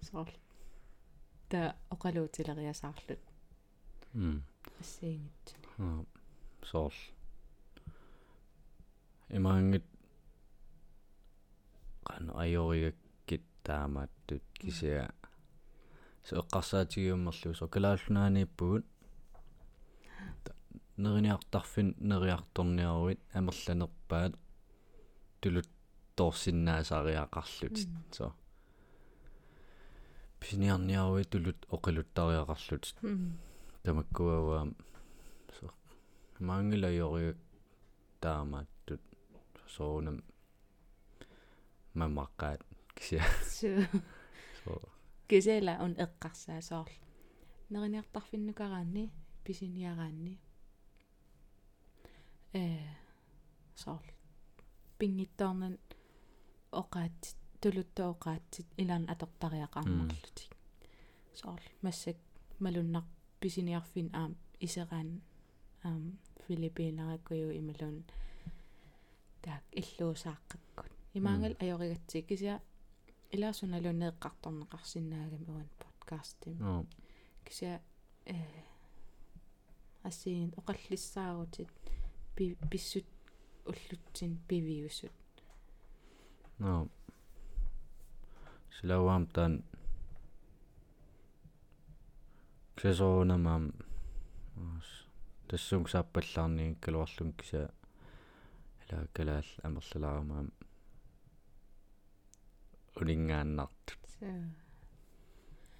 Соорл 0.00 0.32
та 1.48 1.76
оқалуутилериасаарлут. 1.90 3.20
М 4.14 4.44
ассиингит 4.80 5.48
аа 5.78 6.04
соорл 6.70 7.00
имаангит 9.28 9.86
qan 12.06 12.24
ajorigakкит 12.42 13.44
таамааттут 13.66 14.44
кисиа 14.60 15.04
сеэққарсаатигиуммерлу 16.28 17.54
сокалааллунаанииппугут 17.60 18.86
нерiniartarfin 21.02 21.88
neriartorniaruit 22.10 23.20
амерланерпаат 23.38 24.34
тулут 25.40 25.68
торсиннаасариақарлут. 26.16 27.76
Со. 28.12 28.34
Писниарниаруи 30.40 31.24
тулут 31.24 31.58
оқилуттариақарлут 31.76 32.84
тамаккуаваам 33.82 34.76
со. 35.56 35.66
Мангилайори 36.38 37.36
таамааттут 38.20 39.02
соонам 39.68 40.22
мамаққаат 41.94 42.60
кися 42.94 43.20
су. 43.56 43.68
Со. 44.64 44.72
Кисела 45.28 45.78
он 45.80 45.92
эққарсаасоорл 46.04 46.92
нерiniartarfinнукараанни 47.70 49.10
писиниараанни 49.44 50.38
э 52.52 52.78
соорл. 53.76 54.12
Пингиттоорнан 54.98 55.78
оқаатит 56.72 57.36
тулутта 57.60 58.10
оқаатит 58.10 58.66
илаан 58.76 59.04
атортариақармарлутик. 59.08 60.52
Соорл. 61.34 61.62
Массак 61.80 62.16
малуннар 62.58 63.04
писиниарфин 63.40 64.10
аам 64.14 64.36
исераан 64.60 65.20
аам 65.82 66.18
филиппинараккую 66.46 67.58
ималун. 67.58 68.04
Таак 69.42 69.64
иллуусааққаккут 69.72 70.92
имаангал 71.14 71.54
ajorigатсик 71.58 72.26
кися 72.28 72.60
илаасуналунеэққарторнеқарсинаагами 73.34 75.48
уан 75.54 75.68
подкастим 75.78 76.56
оо 76.62 76.86
кися 77.44 77.80
э 78.26 78.34
ассиин 80.02 80.52
оқаллиссаарутит 80.60 81.70
пи 82.36 82.56
писсут 82.70 83.06
уллутсин 83.64 84.38
пивиусут. 84.48 85.12
No 86.58 86.88
силауам 88.80 89.26
таан 92.80 92.80
ксесоонамаам 92.80 93.64
аас 94.56 94.88
тассуг 95.48 95.88
сааппаллаарни 95.90 96.76
калуарлун 96.80 97.32
кися 97.32 97.70
ила 98.82 99.06
калаал 99.12 99.44
амерлалаарамаам 99.66 100.52
улингааннартут 102.96 104.04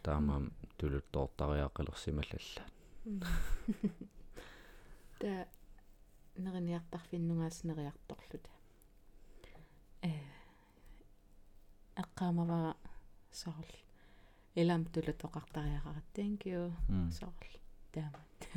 таамаам 0.02 0.52
тулуттоортариақалерсималлалла 0.78 2.64
та 5.20 5.46
аариниартарфиннугааснериарторлута 6.36 8.50
э 10.02 10.10
аққаамавара 12.02 12.72
сорл 13.32 13.89
элам 14.54 14.84
тулутоқартариақарат 14.84 16.04
thank 16.14 16.44
you. 16.44 16.72
М 16.88 17.10
сорл 17.10 17.32
таамат 17.92 18.48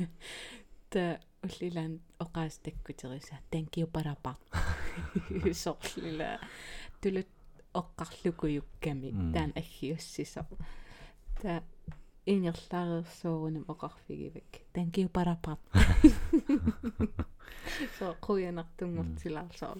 та 0.90 1.20
уллилаан 1.42 2.00
оqaas 2.18 2.58
таккутериса 2.62 3.36
thank 3.50 3.70
you 3.76 3.86
парапар 3.86 4.36
сорлила 5.54 6.38
тулут 7.00 7.26
оққарлукуюкками 7.74 9.10
М. 9.10 9.32
таан 9.32 9.52
аггиуссисо 9.56 10.46
та 11.42 11.62
инерлаарерсуурунам 12.26 13.64
оқарфигивак 13.68 14.50
thank 14.74 14.92
you 14.96 15.08
парапар 15.08 15.58
so 17.98 18.16
quyanartunngortilaarsоо 18.20 19.78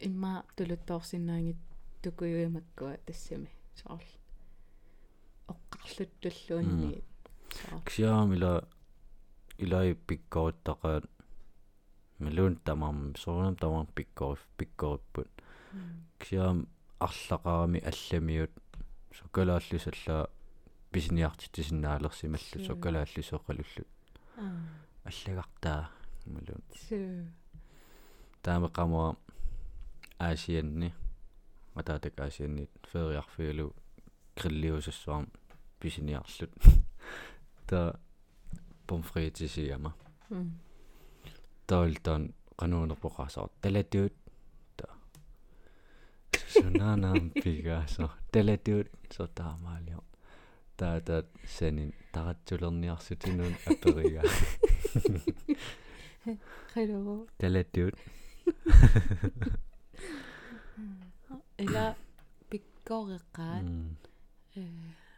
имма 0.00 0.44
тулуттоорсинаангит 0.56 1.56
тукуюимаккуа 2.02 2.96
тассами 3.06 3.50
сорл 3.80 4.02
оққарлуттуллуунни 5.86 7.02
сорл 7.54 7.80
ксиаам 7.86 8.34
ила 8.34 8.68
илай 9.58 9.94
пиккооттақаат 9.94 11.04
малуун 12.18 12.56
тамам 12.56 13.14
соонам 13.16 13.56
тамам 13.56 13.86
пиккориф 13.94 14.42
пиккориппут 14.58 15.30
ксиаам 16.18 16.66
арлақарами 16.98 17.78
алламиут 17.90 18.52
сокалааллисаллаа 19.12 20.28
писиниарти 20.92 21.48
тисиннаалерсималлу 21.52 22.60
Сүү. 22.60 22.66
сокалааллисоқалуллут 22.66 23.88
аа. 24.38 24.50
Аллагартаа 25.04 25.90
малуун 26.26 26.62
сүү. 26.88 27.26
Таамеқамуа 28.42 29.16
аасианни 30.18 30.94
матаатак 31.74 32.20
аасианнит 32.20 32.70
фериарфиулу 32.92 33.74
гриллиусассуарм 34.36 35.28
писиниарлут 35.80 36.52
та 37.66 37.98
помфритисиама 38.86 39.94
м 40.30 40.58
таултан 41.66 42.32
qanуунерпоқасаар 42.58 43.50
талатуут 43.62 44.14
та 44.76 44.86
сунанаам 46.54 47.30
пигаасо 47.42 48.10
талатуут 48.32 48.88
сотаамаалио 49.16 50.00
таатат 50.76 51.26
санин 51.56 51.92
таратсулерниарсутинуун 52.12 53.54
аперига 53.70 54.22
хэлоо 56.72 57.26
талатуут 57.40 57.94
эла 61.58 61.86
пиккореққаат 62.50 63.64
м, 63.64 63.96
э 64.54 64.62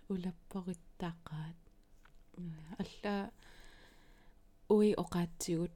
улаппориттааққаат 0.09 1.57
алла 2.79 3.31
уи 4.69 4.95
оқаатсигут 4.95 5.73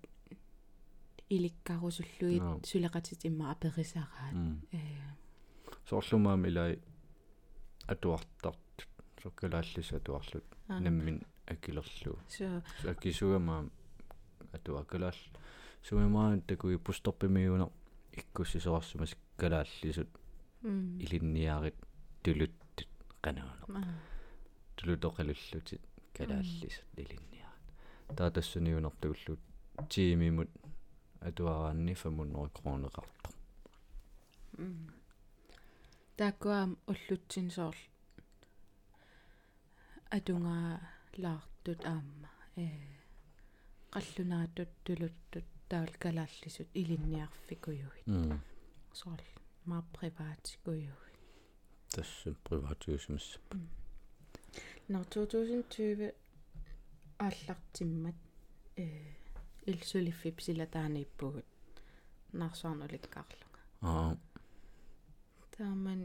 иликкарусуллуит 1.29 2.43
Наа. 2.43 2.59
сулеқатит 2.63 3.21
имма 3.29 3.51
аперисараат 3.53 4.33
м. 4.33 4.63
э. 4.73 4.79
Соорлумаам 5.89 6.47
илай 6.47 6.79
атуартарт 7.87 8.89
соккалааллис 9.23 9.93
атуарлут 9.93 10.45
аа, 10.69 10.81
наммин 10.81 11.23
акилерлу 11.47 12.19
so 12.29 12.63
акисугамаам 12.89 13.71
атуакалаал 14.53 15.17
сугамаан 15.83 16.43
такуи 16.43 16.77
пусторпимиуна 16.77 17.71
иккуссисоарсумас 18.13 19.17
калааллисут. 19.37 20.09
М 20.63 20.99
илинниарит 21.01 21.75
тулуттут 22.23 22.89
канаана 23.21 23.65
аа, 24.73 24.77
тулутоқалуллутит 24.77 25.83
калааллис 26.17 26.77
илинниарит 26.97 28.17
таатассуниунартугуллут 28.17 29.41
тиимимут 29.91 30.51
атуараанни 31.21 31.95
500 31.95 32.53
кроонеқарто 32.57 33.31
м 34.59 34.93
такуам 36.17 36.71
уллутсин 36.93 37.51
соор 37.57 37.77
атунгаа 40.17 40.81
лаартут 41.23 41.81
аама 41.93 42.31
э 42.57 42.67
қаллунаатут 43.95 44.71
тулуттут 44.85 45.47
таал 45.71 45.93
калааллисут 46.03 46.69
илинниарфикуйугит 46.81 48.07
м 48.07 48.41
соор 49.01 49.21
ма 49.71 49.79
приваатикуйугит 49.95 51.17
тасс 51.95 52.13
но 54.93 55.05
2020 55.05 56.15
ааллартиммат 57.19 58.19
э 58.77 58.87
илсулиффип 59.71 60.37
силатаанииппугут 60.47 61.49
нарсаарнуликкаарлунга 62.41 63.61
аа. 63.83 64.17
Тааман 65.57 66.03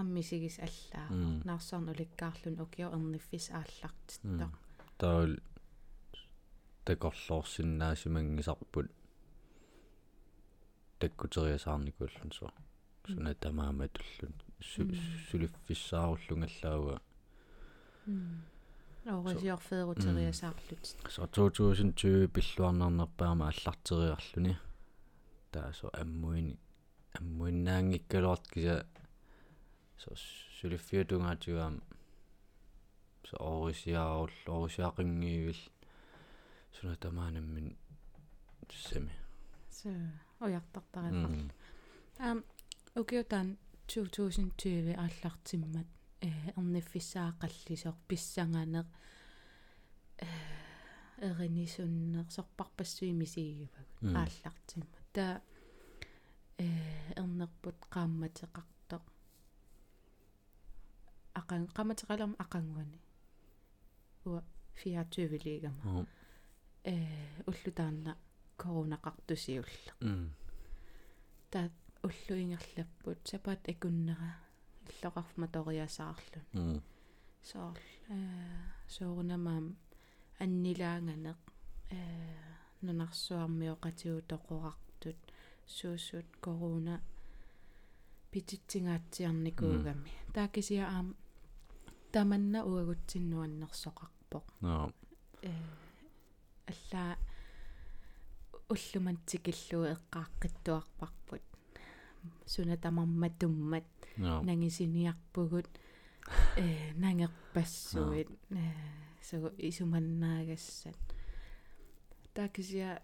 аммисигис 0.00 0.56
аллаа. 0.66 1.08
Нарсаарнуликкаарлун 1.50 2.56
укио 2.64 2.88
ерниффис 2.96 3.46
ааллартиттаа 3.50 4.50
таул 4.98 5.38
такорлоорсиннаасимангисарпут 6.84 8.90
таккутериасаарникууллун 11.00 12.32
со 12.32 12.52
суна 13.06 13.34
тамааматуллун 13.34 14.34
сулиффиссааруllunгаллаауга 14.72 16.96
орисиорфеерутериасаарлут 19.06 20.84
so 21.14 21.22
2020 21.26 22.28
пиллуарнарнерпаама 22.34 23.44
аллартериарлүни 23.52 24.54
таасо 25.52 25.86
аммуини 25.92 26.58
аммуиннаангиккалуарт 27.18 28.44
киса 28.52 28.76
so 30.02 30.10
сулиффиутунгаатигуам 30.60 31.74
so 33.28 33.36
орисиаарул 33.40 34.30
орисиақингиивил. 34.46 35.60
Суна 36.80 36.96
тамаанаммин 36.96 37.76
сами 38.88 39.12
så 39.70 39.88
ояртартарифар 40.40 41.52
ам 42.18 42.44
укиутаан 42.96 43.56
2020 43.88 44.94
ааллартиммат 45.04 45.86
э 46.20 46.28
ерниффисаақаллисоор 46.56 47.96
писсанганеқ 48.08 48.86
э 50.18 50.26
эринисуннерсорпарпассуимисигивагут 51.28 54.02
Мм. 54.02 54.16
ааллартимма 54.16 54.98
та 55.12 55.42
э 56.58 56.66
эрнерпут 57.16 57.76
qaammatеқарто 57.94 58.96
ақан 61.40 61.62
qaammatеқалерма 61.76 62.36
ақангуани. 62.44 62.98
Уа 64.24 64.40
24 64.76 65.38
лигама 65.44 66.06
э 66.84 66.96
уллутаанна 67.46 68.16
коронақартусиулла 68.56 69.92
м. 70.00 70.30
Та 71.50 71.70
уллуингерлаппут 72.06 73.20
сапаат 73.30 73.62
акуннера 73.72 74.30
иллоқарфма 74.90 75.46
ториасаарлу 75.54 76.40
м 76.52 76.82
соор 77.50 77.78
э 78.08 78.10
соорунамаам 78.94 79.66
аннилаанганеқ 80.44 81.40
э 81.96 81.98
нунарсуармиоқатиутоқорартут 82.84 85.20
суусут 85.76 86.28
корона 86.44 86.94
пититсингаатсиарникуугами 88.30 90.12
таакисиа 90.34 90.84
аам 90.96 91.08
таманна 92.12 92.60
уагутсиннуаннерсоқарпоқ 92.70 94.46
э 95.50 95.52
аллаа 96.70 97.12
уллумантикиллуу 98.74 99.84
эққааққиттуарпарпут 99.94 101.44
аа 102.46 103.84
нангисиниарпугут 104.18 105.68
э 106.56 106.92
нангерпассуит 106.94 108.28
э 108.50 108.62
су 109.22 109.36
исуманнаагассат 109.68 110.98
такисиа 112.34 113.02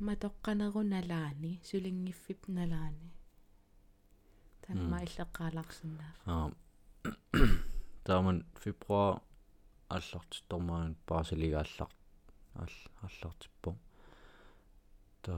матоққанеруналаани 0.00 1.60
сулингиффип 1.64 2.48
налаани. 2.48 3.10
Танма 4.62 4.98
Мм. 4.98 5.04
иллеққааларсинаа 5.06 6.12
аа 6.26 6.50
тааман 8.06 8.38
фебруар 8.62 9.20
аллартормаан 9.88 10.96
паасалигааллар 11.06 11.90
all 12.54 12.76
allortippo 13.06 13.70
ta 15.22 15.34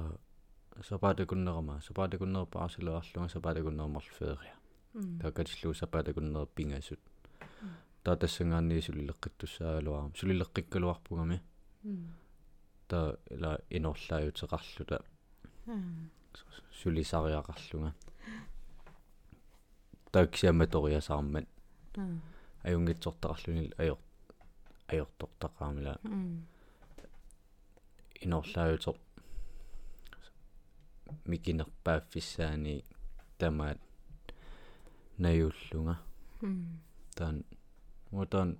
sapatakunnerama 0.83 1.81
sapatakunnerpa 1.81 2.64
arsilearlunga 2.64 3.29
sapatakunnermarl 3.29 4.09
feeria 4.18 4.57
taakatillu 5.20 5.75
sapatakunner 5.75 6.47
pingasut 6.55 7.01
ta 8.05 8.16
tassangaanni 8.16 8.83
sulilleqqittussaaluarum 8.87 10.12
sulilleqqikkaluarpugami 10.20 11.39
ta 12.89 13.01
ila 13.35 13.51
inorlaayuteqarluta 13.70 14.99
sulisariaqarlunga 16.81 17.91
taakisiamatoriasarmat 20.12 21.47
ajungitsortaqarluni 22.64 23.64
ajor 23.83 23.99
ajortortaqaamila 31.11 31.13
inorlaayuteq 31.13 31.31
mikinerpaaffissaani 31.31 32.85
tamaat 33.39 33.81
najulluga 35.19 35.95
taan 37.17 37.45
mutaan 38.11 38.59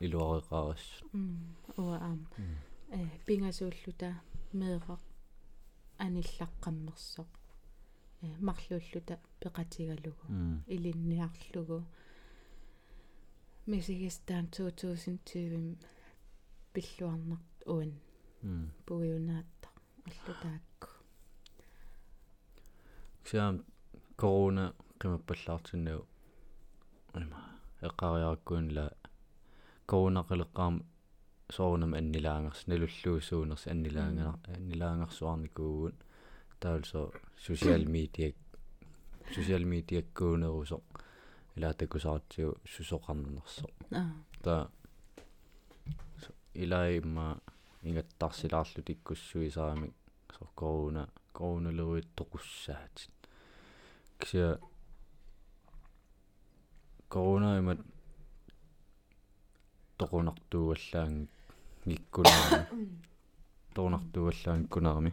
iluariqaaras 0.00 0.84
уа 1.78 1.96
аам 2.08 2.20
э 2.98 3.00
пингасууллута 3.26 4.08
меэқақ 4.60 5.02
аниллаққаммерсоқ 6.04 7.30
э 8.24 8.28
марлууллута 8.46 9.14
пеқатигалугу. 9.40 10.24
Илинниарлугу. 10.74 11.78
Мисигистаан 13.66 14.46
2020 14.46 15.78
пиллуарнарт 16.72 17.52
уан 17.66 17.92
пуиунаатта 18.86 19.68
аллутаакку 20.08 21.01
ксаам 23.24 23.54
корона 24.20 24.64
qimappallaartinnu 25.00 25.96
има 27.20 27.40
эққариараккуунла 27.88 28.86
коронақилеққаам 29.90 30.74
соорнам 31.56 31.92
аннилаангерс 32.00 32.66
налуллуусуунерс 32.70 33.64
аннилаангер 33.72 34.28
аннилаангерсуарникуугут 34.54 35.96
таалсо 36.62 37.00
социал 37.44 37.84
медиа 37.94 38.28
социал 39.34 39.64
медиаккуунерусо 39.74 40.78
илаатакусаартиу 41.56 42.56
сусоқарнерсо. 42.64 43.68
Та 44.42 44.70
илаимма 46.54 47.40
ингаттарсилаарлу 47.82 48.82
тиккуссуисарамик 48.82 49.94
со 50.38 50.46
корона 50.54 51.08
короналеруит 51.32 52.06
тоқуссаатит 52.14 53.10
кися 54.18 54.60
корона 57.08 57.58
имат 57.58 57.80
тоқунартуугаллаан 59.98 61.28
гиккунаарми 61.84 62.88
тоқунартуугаллаан 63.74 64.62
гиккунаарми 64.62 65.12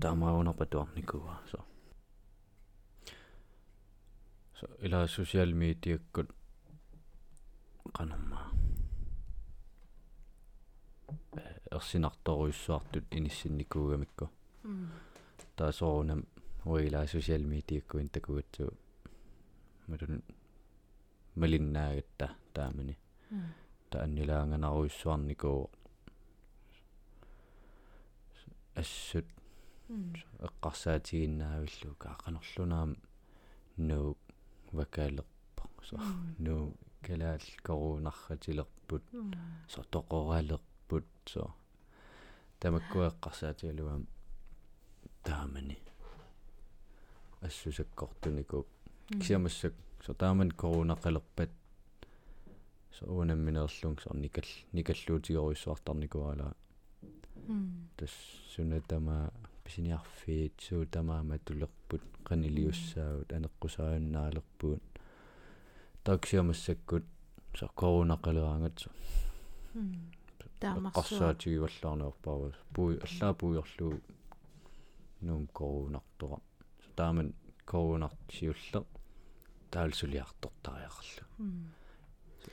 таамаунарпа 0.00 0.66
туарникуа 0.66 1.40
со. 1.50 1.64
Со 4.58 4.66
ила 4.80 5.06
социал 5.06 5.52
медиаккут 5.52 6.30
канамма. 7.92 8.50
Ерсинарторуйссуартут 11.70 13.04
иниссинникуугамикку 13.10 14.30
таасоорунам 15.56 16.26
уила 16.64 17.06
социал 17.06 17.42
медиаккуин 17.42 18.08
такуатсуу 18.08 18.72
малун 19.86 20.22
малиннаагатта 21.34 22.36
таамани. 22.52 22.96
Тааннилаанганаруйссуарникуу 23.90 25.70
ассут. 28.74 29.26
Эққарсаатигиннаавиллу. 30.46 31.94
Каақанерлунаам 31.98 32.96
нуу 33.76 34.16
вакаалерпа 34.72 35.68
со 35.88 35.96
нуу 36.38 36.74
калаал 37.02 37.40
корунарратилерпут 37.62 39.02
со 39.68 39.82
тоқоралерпут 39.82 41.06
со 41.26 41.54
тамаккуэққарсаатигалуам 42.60 44.06
таамани 45.24 45.78
ассусаккортунику 47.40 48.66
кисиамассак 49.08 49.74
со 50.04 50.14
тааман 50.14 50.50
корунақалерпат 50.50 51.50
со 52.98 53.06
уунамминерлунг 53.06 54.00
со 54.02 54.14
никал 54.16 54.44
никаллуутигоруйссуартарникуала 54.72 56.54
тас 57.96 58.10
сунатама 58.54 59.32
писиниарфиит 59.64 60.54
суутамаама 60.60 61.38
тулерпут 61.38 62.02
канилиуссаавут 62.24 63.32
анеққусааннаалерпуут 63.32 64.82
таксиамассаккут 66.04 67.04
со 67.58 67.66
корунақалераангат 67.80 68.76
со 68.80 68.90
таамарсуатигиваллаарнеорпаава 70.60 72.52
пуи 72.74 72.98
аллаа 73.06 73.32
пуйорлуу 73.34 74.00
нуум 75.28 75.46
корунартора 75.58 76.38
тааман 76.96 77.28
корунартсиулле 77.70 78.80
таалсулиартортариақарлу 79.72 81.24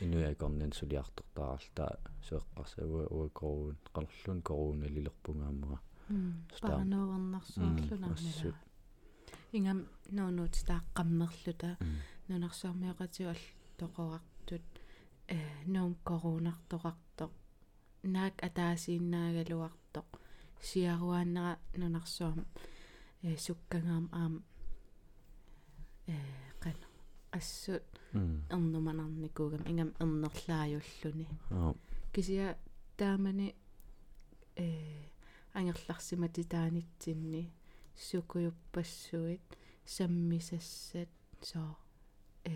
инуякорнан 0.04 0.72
сулиартортааралта 0.80 1.86
суэққарсавуа 2.28 3.06
уакорун 3.18 3.78
қалерлун 3.96 4.40
коруна 4.50 4.88
лилерпунгааммуа 4.96 5.80
парануернарсуарлунаарнила 6.62 8.56
ингам 9.58 9.80
нуунуут 10.18 10.56
тааққаммерлута 10.70 11.70
нунарсуармиоқатиу 12.30 13.28
ал 13.34 13.44
тоқорартут 13.80 14.66
э 15.28 15.38
нуум 15.74 15.94
корунартоқартоқ 16.10 17.32
наак 18.16 18.36
атаасииннаагалуартоқ 18.48 20.08
сиаруааннера 20.62 21.60
нунарсуам 21.76 22.46
э 23.24 23.38
суккангаам 23.38 24.10
аам 24.12 24.34
э 26.08 26.16
қана 26.64 26.86
ассут 27.32 27.84
эрнуманарникуугам 28.14 29.64
ингам 29.70 29.92
эрнерлаажуллуни 30.00 31.28
кисиа 32.14 32.58
таамани 32.98 33.56
э 34.56 34.68
ангерларсимати 35.54 36.44
таанитсинни 36.44 37.44
сукуйуппассуит 38.08 39.42
саммисассат 39.86 41.10
соо 41.42 41.78
э 42.44 42.54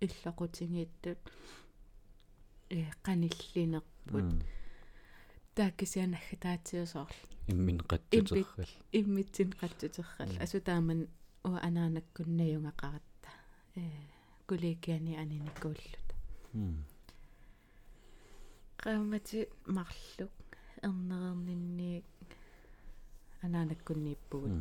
иллоқутингииттут 0.00 1.18
э 2.70 2.90
каниллинерпут 3.02 4.44
тааккисианагга 5.54 6.36
таатсиусоорл 6.44 7.20
иммин 7.52 7.78
қаттутеррал 7.90 8.72
иммитсин 8.92 9.50
қаттутеррал 9.60 10.32
асутааман 10.44 11.00
уа 11.44 11.58
анаанаккуннаюнгақаратта 11.68 13.30
э 13.76 13.82
коллегиани 14.48 15.12
аниникууллута 15.22 16.14
qaamati 18.82 19.38
marluk 19.76 20.34
ernererninniik 20.86 22.04
анаанаккуннииппугут 23.44 24.56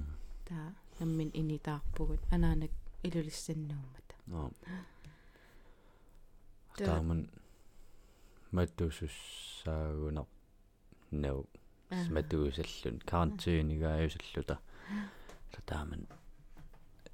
таа 0.48 0.68
наммин 1.00 1.30
инитаарпугут 1.42 2.22
анаанак 2.36 2.74
илулиссаннуумата 3.08 4.16
тааман 6.78 7.22
маттусуссаагунар 8.52 10.28
нау 11.22 11.46
матуусаллун 12.16 12.98
карантинигааюсаллута 13.10 14.58
тааман 15.66 16.08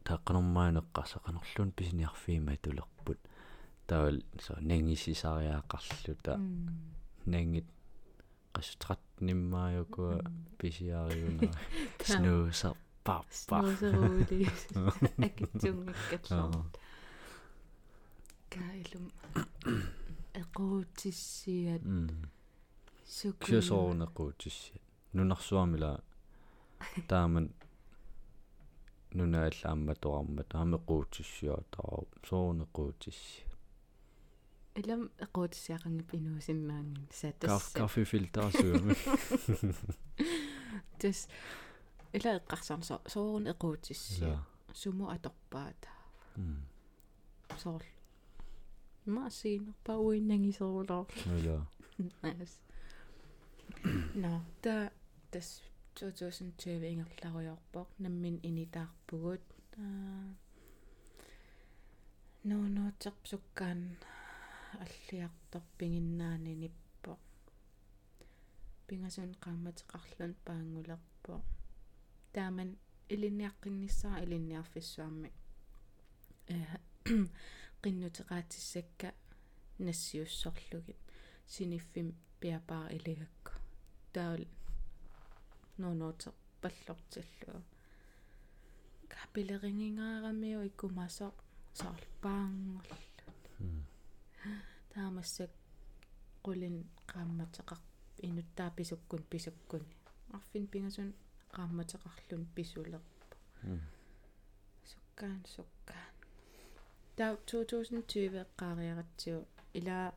тааққанормаанеққарсақанерлуун 0.08 1.72
писиниарфиима 1.72 2.58
тулерпут 2.64 3.20
таавал 3.88 4.22
со 4.40 4.54
нангисисариаақарлута 4.62 6.34
нангит 7.26 7.68
qasutrat 8.54 9.00
nimmaayukua 9.22 10.14
pisiariuna 10.58 11.50
snuusa 12.04 12.76
pappa. 13.04 13.62
сnuuseruuli 13.62 14.48
акитсунгиккаллаа 15.26 16.66
каилум 18.54 19.06
эқуутиссиат 20.42 21.84
сукку 23.10 23.46
киасоорунеқуутиссиат 23.48 24.84
нунарсуамила 25.14 25.92
тааман 27.10 27.48
нунааллаамма 29.18 29.96
тоармат 30.04 30.50
аамеқуутиссуатаа 30.60 32.06
соорунеқуутисси 32.30 33.42
илам 34.80 35.02
эқуутисиақангип 35.26 36.10
инуусиммаангин 36.18 37.08
сатас 37.20 37.74
кафе 37.74 38.04
фильтрасуами 38.12 38.94
тас 41.00 41.28
ила 42.18 42.32
эққарсарн 42.40 42.84
со 42.90 43.02
соорун 43.14 43.48
эқуутисси 43.54 44.22
я 44.22 44.46
суму 44.82 45.10
аторпаата 45.10 45.90
соор 47.58 47.84
маасиинерпа 49.06 49.94
уиннагисерулаа 49.98 51.06
я 51.54 51.58
Nice. 52.24 52.69
No, 54.16 54.42
та 54.62 54.92
тас 55.32 55.62
2020 55.96 56.84
ингерларуйорпоq 56.94 57.88
наммин 58.04 58.36
инитаарпугут 58.50 59.46
аа 59.78 60.36
нуунуутсерпсуккаан 62.50 63.82
аллиартор 64.84 65.64
пингиннаани 65.78 66.54
ниппо. 66.64 67.12
Пингасун 68.88 69.32
qaammatеқарлун 69.44 70.34
паангулерпо 70.46 71.36
тааман 72.34 72.70
илинниаққинниссаа 73.14 74.16
илинниарфиссуарми 74.24 75.30
э 76.54 76.58
qinnuteqaatissakka 77.84 79.10
нассиуссорлугит 79.86 81.00
синиффим 81.54 82.08
пиапаа 82.40 82.86
илигакку 82.98 83.59
таул 84.16 84.44
нонооте 85.82 86.30
паллортиллуа 86.62 87.62
капилерингингаарамиу 89.14 90.62
иккумасо 90.70 91.28
саарлпаангорл 91.80 93.06
таамассак 94.94 95.52
qulin 96.46 96.78
qaammatеқар 97.12 97.80
инуттаа 98.28 98.70
писуккун 98.78 99.24
писуккуни 99.32 99.90
арфин 100.38 100.66
пингасун 100.74 101.10
qaammatеқарлун 101.56 102.44
писулерпа 102.56 103.26
суккаан 104.92 105.42
суккаан 105.56 106.14
таа 107.18 107.32
2020 107.48 108.44
эққаариаратсиу 108.46 109.40
илаа 109.80 110.08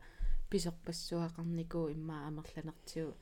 писерпассуақарникуу 0.51 1.85
иммаа 1.95 2.21
амерланертиу 2.29 3.09
э 3.11 3.17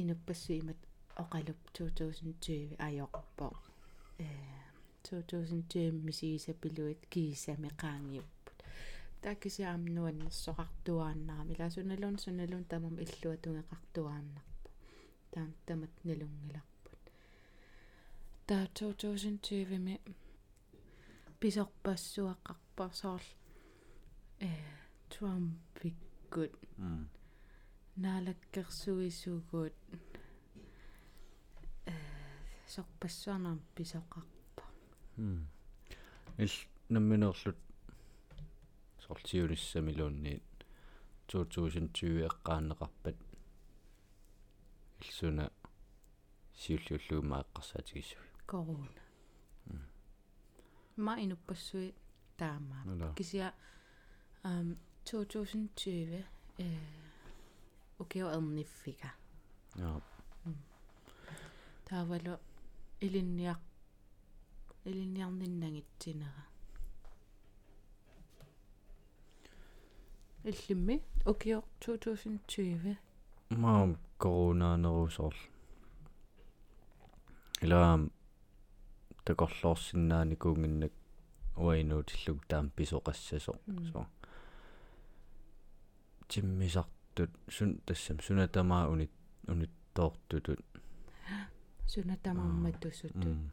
инуппассуимат 0.00 0.80
оқалуп 1.22 1.60
2020 1.74 2.76
аёрпо 2.86 3.48
э 4.18 4.20
2020 5.04 5.92
мисигисапилуит 6.06 7.00
киисами 7.12 7.70
qaangiupпут 7.82 8.58
тааккисиаамнуаннссоқартуааннарами 9.22 11.52
илаасуналун 11.54 12.16
суналун 12.24 12.64
тамам 12.72 12.94
иллуа 13.04 13.36
тунгеқартуааннарпо 13.44 14.70
таам 15.32 15.50
тамат 15.66 15.94
налунгиларпут 16.06 17.02
таа 18.48 18.64
2020 18.74 19.78
ми 19.86 19.94
писерпассуақарпа 21.40 22.86
соорл 23.00 23.30
э 24.40 24.42
Trumpиккут 25.10 26.52
м 26.78 27.08
наалаккерсуисугуут 27.96 29.74
э 31.86 31.92
сорпассуарнам 32.66 33.60
писоқарпа 33.76 34.64
м 35.16 35.48
ил 36.38 36.50
намминерлут 36.88 37.56
сортиулиссамилуунниит 39.06 40.42
2020 41.28 42.26
эққаанеқарпат 42.28 43.16
илсуна 45.00 45.50
сиуллуллуумааққарсаатигиссуи 46.60 48.28
корона 48.46 49.02
ма 50.96 51.14
инуппассуи 51.24 51.94
таамаа 52.38 53.14
кися 53.14 53.52
ам 54.42 54.76
2020 55.04 56.24
э 56.58 57.03
окео 58.04 58.28
эрниффига 58.36 59.10
я 59.76 60.00
таавалу 61.88 62.34
илинниақ 63.00 63.60
илинниарниннагитсинера 64.90 66.44
иллимми 70.44 71.02
окео 71.24 71.64
2020 71.80 72.98
маам 73.50 73.96
коронанерусорл 74.18 75.38
илаам 77.64 78.10
такорлоорсиннаани 79.24 80.36
куунгиннак 80.42 80.92
уайнуутиллуг 81.56 82.38
таам 82.50 82.66
писоқассасо 82.76 83.52
М. 83.66 84.08
со 86.68 86.86
тиммисартут 87.14 87.30
сун 87.48 87.78
тассам 87.86 88.20
сунатамаа 88.20 88.88
унит 88.88 89.10
униттоортутут 89.46 90.60
сунатамарматтуссуту 91.86 93.18
м 93.18 93.50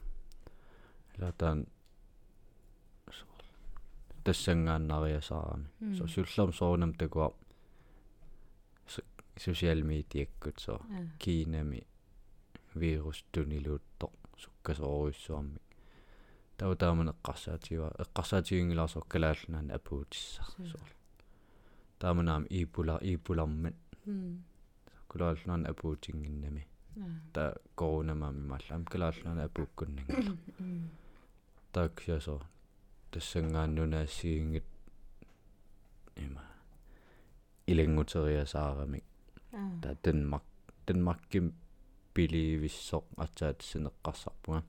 илатаан 1.15 1.67
тассангааннариасаарами 4.23 5.67
М. 5.81 5.95
со 5.95 6.07
суллерм 6.07 6.53
соонам 6.53 6.93
такуа 6.93 7.33
социал 9.37 9.81
медиаккут 9.83 10.59
со 10.59 10.81
кинами 11.19 11.85
вирус 12.73 13.23
тунилуутто 13.31 14.09
суккасооруйссуарми 14.37 15.59
тау 16.57 16.75
тааман 16.75 17.09
эққарсаатива 17.09 17.93
эққарсаатигингилаарсо 18.03 19.01
калаалланаан 19.01 19.71
апуутиссар 19.71 20.45
Су. 20.45 20.67
соор 20.67 21.00
тааманаам 22.01 22.43
иипула 22.57 22.95
иипулармат 23.09 23.75
м 24.05 24.43
кулаалланаан 25.11 25.63
апуутингиннами 25.71 26.63
та 27.33 27.43
коронамаами 27.79 28.43
маллаам 28.51 28.83
калаалланаан 28.91 29.39
апууккуннангила 29.47 30.35
м 30.59 30.89
тааксиасо 31.73 32.35
тассангааннунаассигингит 33.11 34.67
има 36.25 36.43
илангутериасаарами 37.71 38.99
аа 39.53 39.71
та 39.83 39.89
Danmark 40.03 40.45
Danmarkkim 40.87 41.45
пиливиссоқ 42.13 43.05
атсаатсинеққарсарпунга 43.23 44.63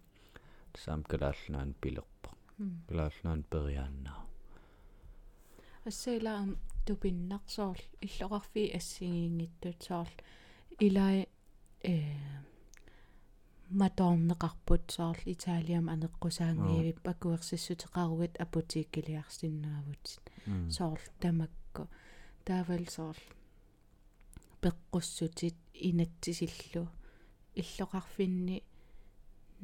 саам 0.83 1.03
калааллаан 1.11 1.71
пилерпа 1.83 2.31
м 2.59 2.83
калааллаан 2.89 3.41
периааннаа 3.53 4.32
ассаилаам 5.85 6.51
тупиннарсоорл 6.87 7.85
иллоқарфи 8.07 8.65
ассигиингиттут 8.79 9.79
соорл 9.83 10.17
илай 10.87 11.29
э 11.83 11.95
маторнеқарпут 13.81 14.85
соорл 14.97 15.23
италиам 15.35 15.87
анеққусаангиивип 15.95 17.01
акуерсиссутеқаругат 17.13 18.35
апутиккилиарсиннаавут 18.45 20.05
соорл 20.77 21.07
тамакку 21.21 21.89
таавал 22.45 22.87
соорл 22.97 23.27
пеққуссутит 24.63 25.57
инатсисиллу 25.89 26.85
иллоқарфинни 27.61 28.63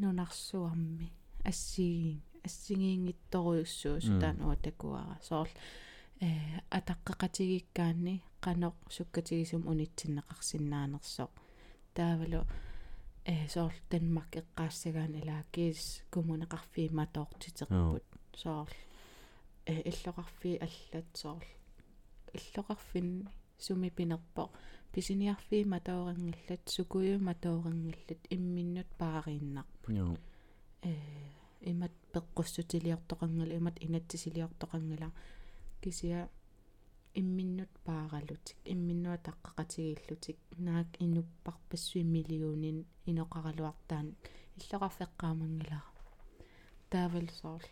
нунарсуарми 0.01 1.13
ассигиин 1.45 2.23
ассигиингитторуйуссуу 2.47 4.01
сутаан 4.01 4.39
уатакуара 4.47 5.17
соорл 5.29 5.55
э 6.21 6.31
атаққеқатигиккаани 6.79 8.15
қаноқ 8.45 8.77
суккатигисум 8.97 9.63
унитсиннеқарсинаанерсоқ 9.71 11.33
таавалу 11.97 12.43
э 13.25 13.35
соорл 13.55 13.79
Danmark 13.91 14.31
эққаассагаан 14.41 15.13
илааккис 15.21 16.03
кумунеқарфиима 16.13 17.05
тоортитеқпут 17.15 18.05
соорл 18.43 18.79
э 19.67 19.75
иллоқарфи 19.91 20.51
аллат 20.67 21.09
соорл 21.23 21.51
иллоқарфинни 22.39 23.29
суми 23.59 23.91
пинерпо 23.91 24.51
писиниарфиима 24.93 25.81
таорангиллат 25.81 26.63
сукуйума 26.67 27.35
таорангиллат 27.35 28.23
имминнут 28.31 28.89
паарииннар 28.99 29.67
яа 29.89 30.17
э 30.83 30.95
имат 31.61 31.93
пеққуссутилиортоқангала 32.13 33.55
имат 33.57 33.77
инатсисилиортоқангала 33.87 35.13
кисиа 35.83 36.29
имминнут 37.21 37.73
пааралутик 37.87 38.59
имминнуа 38.73 39.17
таққақатигииллутик 39.29 40.39
наак 40.67 40.91
инуппарпассуи 41.05 42.03
миллиунин 42.15 42.79
иноқаралуартаан 43.11 44.07
иллоқарфеққаамангилара 44.59 45.99
таавалсоорл 46.91 47.69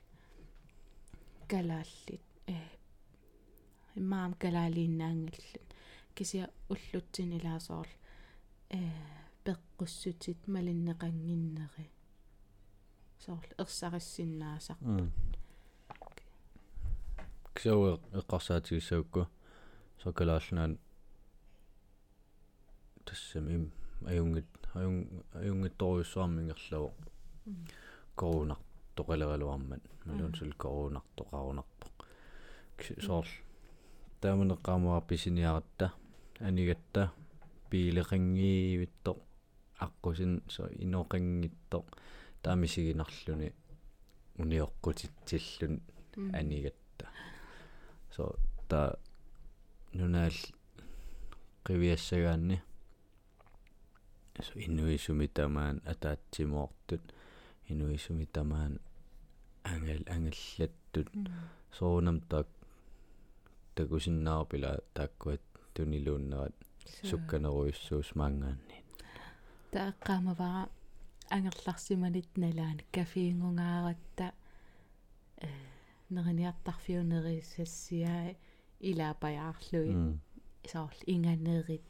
калааллит. 1.51 2.25
Э 2.47 2.57
имаам 3.95 4.33
калаалииннаангаллут 4.43 5.69
кися 6.17 6.51
уллутсин 6.73 7.31
илаасоорл 7.39 7.95
э 8.71 8.81
пеққуссутит 9.45 10.41
малиннеқангиннери. 10.55 11.87
Соорл 13.25 13.51
ерсариссиннаасақ 13.63 14.79
ксауэ 17.57 17.91
эққарсаатигиссаукку 18.21 19.29
сокалааллунаан 20.03 20.79
тассами 23.07 23.53
им 23.55 23.65
аюнгит 24.05 24.47
аюн 24.75 25.25
аюнгитторуйссуармингерлаву 25.33 26.93
корунар 28.15 28.59
тоқалералуармат 28.97 29.83
малун 30.05 30.35
сул 30.35 30.53
корунар 30.53 31.03
тоқарунарпо 31.17 31.87
соор 33.07 33.27
тааманеққаамуар 34.21 35.03
писиниаратта 35.07 35.93
анигатта 36.41 37.13
пилеқангиивитто 37.71 39.13
аққусин 39.81 40.43
со 40.49 40.69
иноқангитто 40.85 41.85
таамисигинарлүни 42.43 43.49
униоққутитсиллун 44.43 45.81
анигатта 46.33 46.86
so 48.17 48.25
ta 48.69 48.81
nunaal 49.95 50.37
qiviassagaanni 51.67 52.57
so 54.43 54.53
inuisumitamaan 54.67 55.81
ataatsimuortut 55.93 57.05
inuisumitamaan 57.71 58.81
angal 59.73 60.03
angallattut 60.15 61.11
soonam 61.79 62.21
taak 62.31 62.49
takusinnaarpila 63.75 64.71
taakkuat 64.95 65.43
tuniluunnerat 65.75 66.57
sukkaneruissuus 67.11 68.15
maangaanni 68.21 68.77
тааққаамавара 69.75 70.63
ангерларсиманит 71.35 72.31
налаан 72.43 72.79
кафиингунгааратта 72.95 74.27
э 75.47 75.76
нерниартарфиунерисассиаа 76.11 78.35
илаапаяарлуи 78.81 80.19
саорл 80.71 81.01
инганерит 81.07 81.83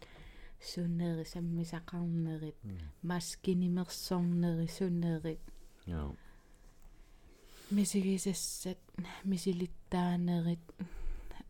суннери 0.60 1.24
саммисақарнерит 1.32 2.56
маскинимерсорнери 3.02 4.66
суннерит. 4.66 5.40
Яа 5.86 6.14
мисигисассат 7.70 8.78
мисилиттаанерит 9.24 10.60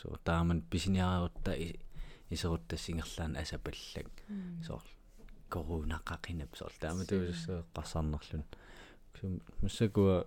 со 0.00 0.08
тааман 0.24 0.60
писиниариутта 0.62 1.52
исеруттассингерлаан 2.30 3.36
асапаллак 3.36 4.08
соор 4.66 4.84
корунақақинап 5.50 6.56
соор 6.56 6.72
таама 6.80 7.04
туусаа 7.04 7.64
қарсарнерлун 7.74 8.44
ксум 9.14 9.40
массакуа 9.62 10.26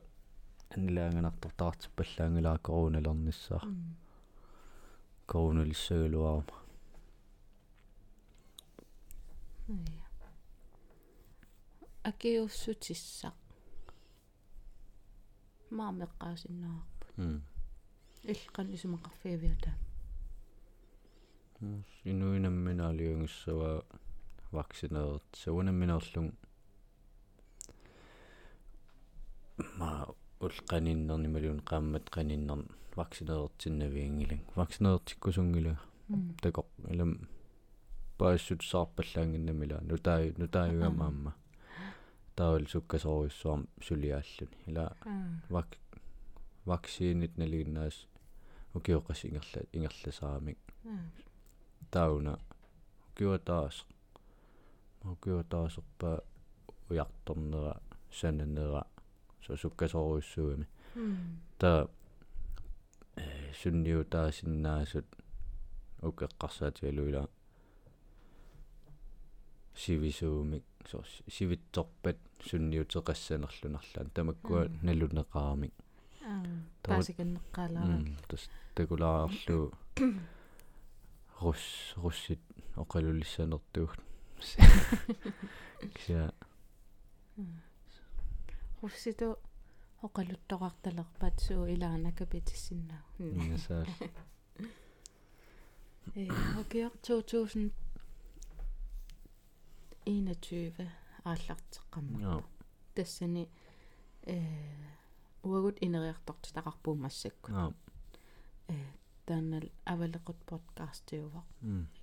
анилаанганартортаартиппаллаангилаа 0.75 2.57
коруналерниссаа 2.57 3.61
коруналиссагалуарма 5.27 6.57
акиуссутиссақ. 12.09 13.35
Маамеққаасиннаарпут 15.69 16.98
иллқан 17.19 18.67
исумақарфиавиата 18.75 19.71
инуинамминаалиунгиссава 22.11 23.71
ваксинерт 24.51 25.23
саунамминерлун 25.43 26.31
ма 29.79 29.89
улқаниннерни 30.45 31.27
малун 31.35 31.59
qaammat 31.71 32.05
qaninnern 32.15 32.63
ваксинеертиннавиингилан 32.99 34.41
ваксинеертиккусунгила 34.55 35.75
тако 36.41 36.65
илам 36.93 37.11
паассут 38.17 38.61
саарпаллаангиннамила 38.71 39.77
нутаа 39.89 40.21
нутааюгамаамма 40.41 41.33
таавал 42.37 42.65
суккасоруйссуарм 42.73 43.67
сулиааллуни 43.87 44.57
ила 44.69 44.85
вак 45.49 45.69
ваксиинит 46.69 47.33
налигиннаас 47.37 47.97
укиоқас 48.75 49.19
ингерла 49.25 49.61
ингерласаамик 49.75 50.59
тауна. 51.91 52.39
Укиотаас 53.09 53.85
укиотаасерпа 55.03 56.23
уярторнера 56.89 57.81
сананера 58.11 58.83
so 59.41 59.57
sukkasoruissuumi 59.57 60.65
ta 61.59 61.87
э 63.17 63.53
сунниутаасиннаасут 63.61 65.07
укеққарсаатигалуила 66.01 67.23
сивисуумик 69.75 70.65
so 70.89 71.03
сивитторпат 71.27 72.17
сунниутеқассанерлунарлаан 72.49 74.09
тамаккуа 74.13 74.61
налунеқарамик 74.85 75.73
паасиканнеққалаа 76.83 78.03
тас 78.29 78.43
такулаарлу 78.75 79.71
рус 81.41 81.93
руссит 81.95 82.41
оқалулиссанертуг 82.75 83.91
кися 85.95 86.33
русситу 88.81 89.37
оқалуттоқарталерпат 90.01 91.39
суу 91.41 91.67
илаанакапитиссиннаа 91.67 93.03
нисаал. 93.19 93.85
Э 96.15 96.27
окей 96.59 96.89
2000 97.03 97.71
21 100.05 100.89
ааллартеққамма 101.23 102.43
тассани 102.95 103.49
э 104.25 104.39
уагут 105.43 105.77
инериарторту 105.81 106.49
тақарпуумассакку 106.57 107.51
ja 107.51 107.73
э 108.67 108.75
таанал 109.25 109.67
авалеқут 109.85 110.39
подкастиува 110.51 111.43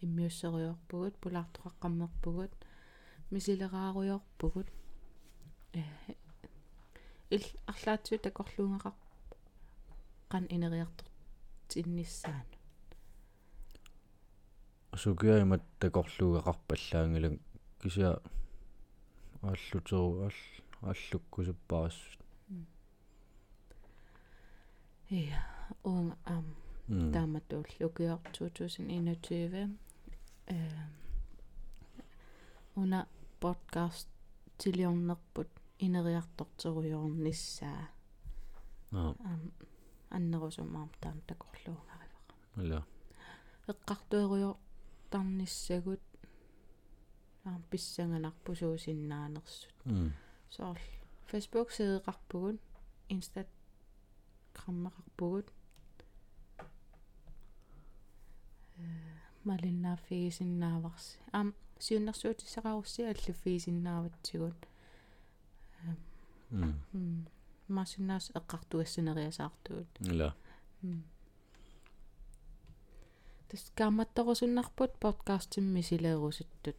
иммиуссериорпугут 0.05 1.14
пулаартоқаққаммерпугут 1.22 2.53
мисилерааруйорпугут 3.30 4.68
э 5.72 5.82
ил 7.30 7.45
арлаатсу 7.66 8.18
такорлуунгақар 8.26 8.95
qan 10.30 10.45
инериартор 10.55 11.07
тинниссаан 11.68 12.47
сукиаймат 15.03 15.62
такорлуугақарпаллаангилан 15.80 17.34
кися 17.80 18.09
ааллутеру 19.43 20.07
аал 20.26 20.39
ааллуккусуппаарас 20.89 21.99
ja 25.11 25.42
уунга 25.84 26.16
ам 26.24 26.44
тааматуул 27.12 27.66
лукиор 27.80 28.20
2021 28.32 29.78
э 30.46 30.70
уна 32.74 33.07
подкаст 33.40 34.09
тилиорнерпут 34.59 35.48
инериартортеруйорниссаа 35.78 37.88
аа 38.92 39.14
ам 39.30 39.52
аннерусумаам 40.11 40.90
таам 41.00 41.20
такорлуугариваqa 41.28 42.34
ала 42.61 42.86
эққартуеруйор 43.68 44.57
тарниссагут 45.11 46.02
аам 47.44 47.62
писсанганарпусуусиннаанерсут 47.70 49.74
mm. 49.84 50.11
Соор 50.50 50.78
Facebook 51.30 51.68
сиеқарпугут 51.76 52.61
Insta 53.09 53.46
граммақарпугут 54.57 55.46
малиннааффигисиннааварси 59.48 61.18
аам 61.38 61.48
сиуннэрсуутиссақарусси 61.86 63.02
аллуффигисиннааватсигут 63.12 64.61
м 66.50 67.26
маасиннаас 67.68 68.30
эққартуассинериасаартуут 68.38 69.90
ила 70.11 70.30
тас 73.48 73.62
кааматторусуннарпут 73.78 74.92
подкастимми 75.04 75.80
силеерусуттут 75.80 76.76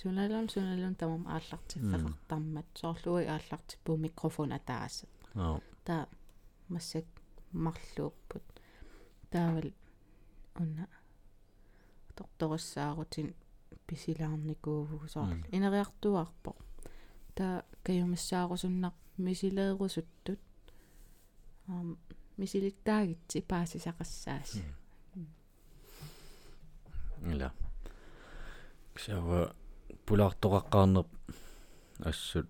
суналун 0.00 0.48
суналун 0.48 0.94
тамам 0.94 1.24
ааллартиффеқартармат 1.34 2.68
соорлуи 2.80 3.24
ааллартиппуу 3.34 3.96
микрофон 3.96 4.52
атаасат 4.58 5.10
аа 5.34 5.60
та 5.86 6.08
массак 6.68 7.04
марлууппут 7.52 8.44
таавал 9.30 9.72
уна 10.54 10.88
торторуссаарутин 12.16 13.34
писилаарникуувгу 13.86 15.08
соор 15.08 15.36
инериартуарпо 15.52 16.56
та 17.34 17.64
каюмассаарусуннар 17.84 18.92
мисилеерусуттут 19.16 20.40
аам 21.68 21.98
мисилиттаагитси 22.36 23.38
паасисақассаас 23.50 24.50
ила. 27.32 27.52
Ксава 28.94 29.54
пулаартоқаққарнер 30.06 31.06
ассут. 32.00 32.48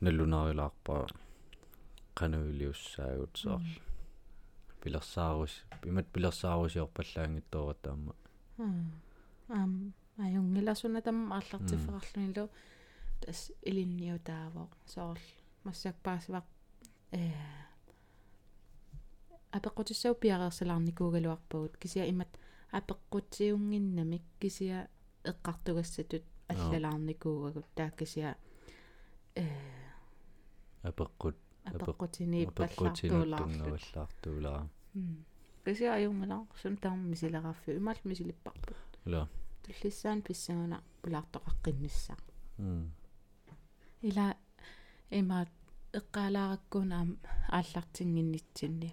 Наллунаарилаарпаа 0.00 1.06
канавилиуссаагут 2.14 3.36
соор 3.36 3.62
пилерсаарус 4.82 5.54
имат 5.90 6.06
пилерсаарусиорпаллаангиттоора 6.14 7.74
таама 7.84 8.14
аам 9.48 9.72
аюнгиласуна 10.18 11.00
тамма 11.02 11.36
ааллартиффеқарлунилу 11.38 12.48
тас 13.22 13.40
илинниутаавоо 13.68 14.68
соорл 14.94 15.26
массакпаасивақ 15.64 16.46
э 17.12 17.20
апеққутиссау 19.56 20.14
пиареерсалаарникуугалуарпагут 20.22 21.76
кисиа 21.82 22.04
имат 22.12 22.32
апеққутсиунгиннамик 22.78 24.24
кисиа 24.40 24.88
эққартугассатут 25.30 26.24
аллалаарникуугагут 26.52 27.66
тааккисиа 27.76 28.30
э 29.34 29.46
апеққут 30.82 31.36
апеққутини 31.70 32.38
апеққутинуттунгаваллаартуулаа 32.50 34.60
кисиа 35.64 35.90
аюнгала 35.98 36.36
сум 36.62 36.74
таам 36.76 36.98
мисилераффи 37.12 37.70
имал 37.80 37.98
мисилиппарпут 38.04 38.90
ила 39.06 39.22
туллиссаан 39.64 40.18
писсагуна 40.26 40.78
пулаартоқаққиннссаа 41.02 42.18
м 42.58 42.92
ила 44.08 44.26
имаат 45.10 45.50
эққалаараккунаам 45.98 47.10
ааллартингиннитсинни. 47.58 48.90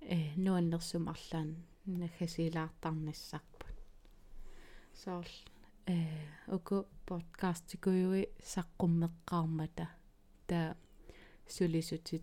Э 0.00 0.16
нуаннерсум 0.36 1.08
арлаан 1.08 1.56
наггасилаартарнассарпут 1.86 3.76
соорл 5.02 5.36
э 5.86 5.96
око 6.46 6.86
подкастикуйуи 7.06 8.28
саққуммеққармата 8.52 9.86
та 10.46 10.76
сулисутит 11.48 12.22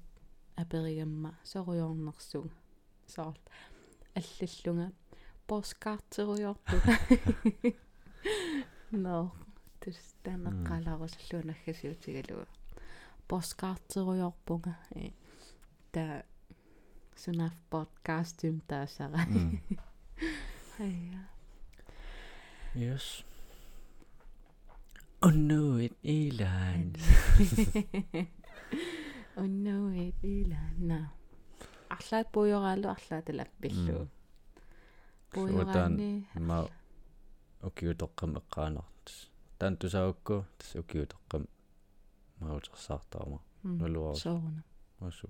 аперигамма 0.56 1.38
соруйорнерсуга 1.44 2.50
соорл 3.08 3.38
аллаллунга. 4.16 4.92
Посткаартеруйорту 5.48 6.82
но 8.92 9.34
тэс 9.80 10.16
танеққалаарусаллуунаггасиутигалуга 10.24 12.48
посткаартеруйорпунга 13.28 14.78
э 14.96 15.12
та 15.92 16.24
сунаф 17.16 17.54
подкастим 17.70 18.62
таасара. 18.62 19.20
Хаяа 20.78 21.28
yes. 22.76 23.24
Oh 25.22 25.30
no 25.30 25.78
it 25.78 25.94
Elon 26.04 26.96
oh 29.40 29.48
no 29.66 29.76
it 30.06 30.16
ilana 30.24 31.00
арлаат 31.96 32.28
пуйораалу 32.34 32.88
арлаат 32.96 33.28
алаппиллу 33.32 34.08
пуйораанни 35.34 36.10
ма 36.50 36.58
окиутоққам 37.68 38.32
эққаанартис 38.42 39.18
таан 39.60 39.74
тусаукку 39.82 40.36
тас 40.58 40.72
окиутоққам 40.82 41.44
маутерсаартаама 42.40 43.40
нулуар 43.64 44.16
соорна 44.16 44.64
масу 45.00 45.28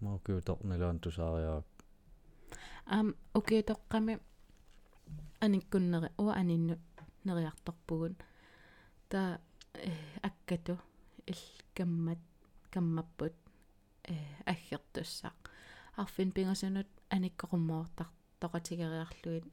ма 0.00 0.14
окиуторнилаан 0.18 0.98
тусаариаа 1.04 1.62
ам 2.96 3.06
окей 3.38 3.62
тоққами 3.70 4.14
аниккуннери 5.44 6.08
уа 6.22 6.32
анинну 6.40 6.74
нериарторпугун 7.24 8.14
та 9.10 9.40
э 9.74 9.92
аккату 10.28 10.74
ил 11.26 11.40
каммат 11.78 12.18
каммаппут 12.74 13.34
э 14.12 14.16
аггертуссаа 14.52 15.32
арфин 16.02 16.30
пингасунут 16.36 16.88
аниккоруммоортар 17.14 18.08
тоқатигериарлуит 18.40 19.46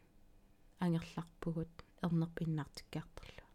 ангерларпугут 0.83 1.73
эрнерпиннаартиккаартерлу 2.05 3.45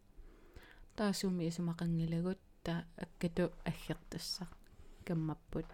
таасуми 0.95 1.49
исумақангилагут 1.49 2.39
та 2.63 2.73
аккату 3.03 3.51
аггертуссаа 3.69 4.47
каммаппут 5.05 5.67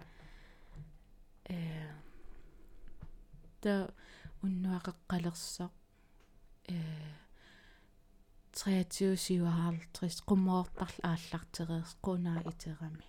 э 1.50 1.58
та 3.62 3.74
уннуақеққалерсақ 4.43 5.72
э 6.68 6.78
23 8.60 10.22
qummoortarl 10.30 10.97
aallartereers 11.12 11.91
qunaa 12.05 12.39
iterami 12.51 13.05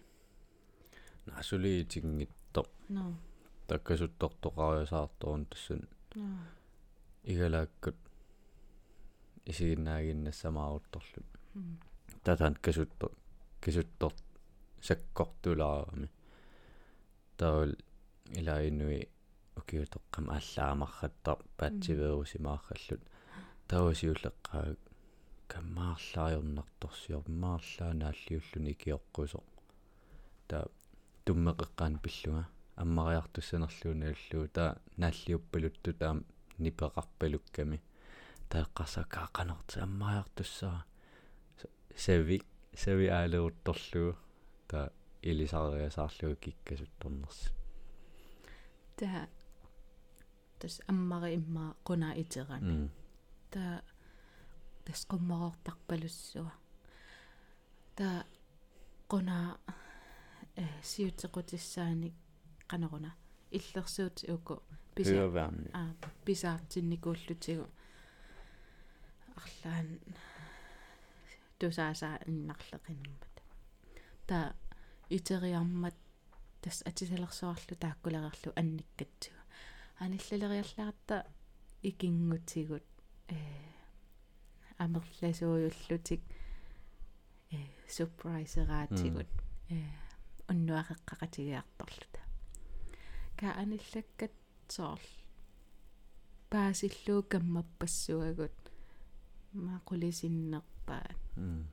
насулиитингитто 1.27 2.63
no 2.97 3.05
таккасуттортоқариусаарторун 3.69 5.45
тасsun 5.51 5.83
no 6.21 6.29
игалааккут 7.33 7.99
исигиннаагиннассамаарутторлут 9.51 11.39
Mm. 11.59 11.77
татан 12.25 12.55
касутто 12.55 13.07
кисуттор 13.61 14.13
саккортулаарами 14.87 16.09
таул 17.39 17.73
илаинуи 18.39 19.09
окиутоққам 19.61 20.27
ааллаамарраттар 20.37 21.39
паатсиверусимаарраллут 21.59 23.03
тавасиуллеққаа 23.71 24.77
каммаарлаajornartorsior 25.53 27.25
маарлаанааллиуллуни 27.43 28.73
киоққусо 28.83 29.41
та 30.49 30.59
туммеқеққаан 31.27 31.95
пиллунга 32.05 32.45
аммариартуссанерлууналлуу 32.83 34.49
та 34.57 34.65
нааллиуппалутту 35.03 35.93
таам 36.01 36.19
нипеқарпалукками 36.65 37.79
таэққарсакаақанерти 38.51 39.77
аммариартуссаа 39.87 40.79
сави 41.97 42.43
сави 42.83 43.07
аалеутторлуу 43.19 44.17
та 44.71 44.91
илисариасаарлугу 45.23 46.37
киккасутторнерс 46.45 47.41
та 48.97 49.29
тас 50.59 50.81
аммари 50.93 51.35
иммаа 51.39 51.71
qunaa 51.87 52.15
iterami 52.23 52.73
м 52.75 52.89
та 53.51 53.83
тас 53.83 53.98
qummoqortarpalussua 55.11 56.53
та 57.97 58.09
qunaa 59.11 59.59
э 60.63 60.65
сиутеқутиссааник 60.91 62.15
qanaruna 62.71 63.11
иллерсуут 63.51 64.25
уку 64.29 64.63
писа 64.95 65.25
а 65.73 65.83
писаартинникууллутигу 66.25 67.67
арлаан 69.43 69.89
тусаасаа 71.59 72.17
иннарлеқиннаммат 72.31 73.35
та 74.27 74.55
итериармат 75.17 75.97
тас 76.63 76.83
атисалерсуарлу 76.91 77.75
тааккулерерлу 77.85 78.53
анниккатсуга 78.61 79.43
аниллалериарлаарта 80.05 81.17
икингутигут 81.83 82.87
э 83.29 83.37
амерласууйуллутик 84.85 86.23
э 87.51 87.59
сюрпрайсераатигут 87.95 89.31
э 89.71 89.79
уннуақеққақатигиарторлута 90.51 92.21
ка 93.39 93.47
аниллаккат 93.63 94.35
соорл 94.69 95.09
паасиллуу 96.51 97.23
каммаппассуагут 97.33 98.57
маақулисиннерпаат 99.53 101.19
м 101.37 101.65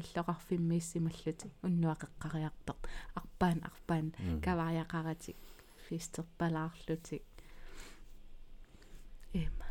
иллоқарфиммииссималлути 0.00 1.46
уннуақеққариартоқ 1.66 2.80
арпаан 3.20 3.58
арпаан 3.68 4.06
кавариақаратик 4.44 5.38
фистерпалаарлутик 5.86 7.24
эма 9.42 9.61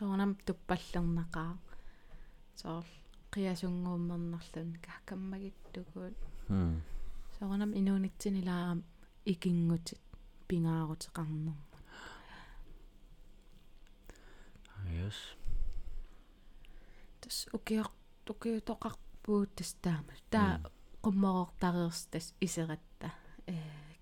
соонам 0.00 0.32
туппаллернақаа 0.46 1.52
соор 2.56 2.86
қиасунгууммернарлун 3.32 4.70
кахкаммагиттугуут. 4.84 6.16
М 6.48 6.82
соонам 7.38 7.70
инуунитсинилаам 7.78 8.78
икингутит 9.32 10.00
пингаарутеқарнерма 10.48 11.54
yes. 14.88 15.18
Тас 17.20 17.46
укиор 17.52 17.88
тукиутоқарпуут 18.24 19.50
тас 19.56 19.74
таама 19.82 20.14
таа 20.32 20.60
qummoqortareers 21.04 22.00
tas 22.10 22.26
iseratта 22.40 23.08
э 23.46 23.54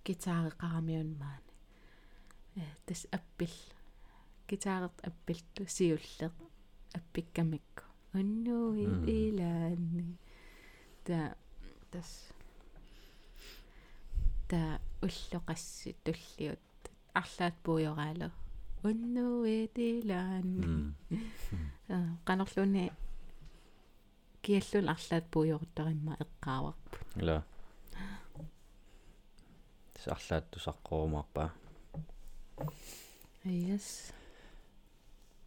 гитаареқарамиунмаани 0.04 1.52
э 2.56 2.62
тас 2.86 3.06
аппил 3.10 3.54
гитаарет 4.48 4.96
аппилту 5.08 5.66
сиуллеқ 5.66 6.34
аппиккамикку. 6.94 7.84
Уннуи 8.14 8.84
илаанни 9.06 10.16
та 11.04 11.36
тас. 11.90 12.32
Та 14.48 14.80
уллоқасси 15.02 15.96
туллиут. 16.04 16.60
Арлаат 17.14 17.54
пуйораалу 17.64 18.30
уннуи 18.84 19.70
илаанни 19.74 20.94
канерлуни 22.24 22.92
киаллун 24.42 24.88
арлаат 24.94 25.24
пуйоруттаримма 25.32 26.14
эққааварпу 26.24 26.98
ила 27.20 27.44
сарлаатту 30.04 30.62
саққорумарпаа 30.66 31.50
yes 33.44 33.86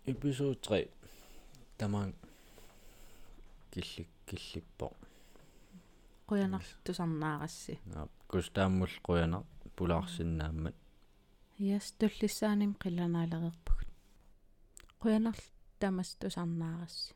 эпизод 0.06 0.62
3 0.62 0.90
таман. 1.78 2.14
Киллик 3.72 4.08
киллиппо 4.26 4.92
қуянарлутусарнаарасси 6.32 7.78
кустааммул 8.32 8.92
қуяна 9.04 9.44
пулаарсиннааммат 9.76 10.76
yes 11.60 11.92
туллиссааним 12.00 12.72
қилланаалерерпугут 12.84 13.90
қуянарлу 15.04 15.44
тамас 15.80 16.16
тусарнаарасси 16.22 17.14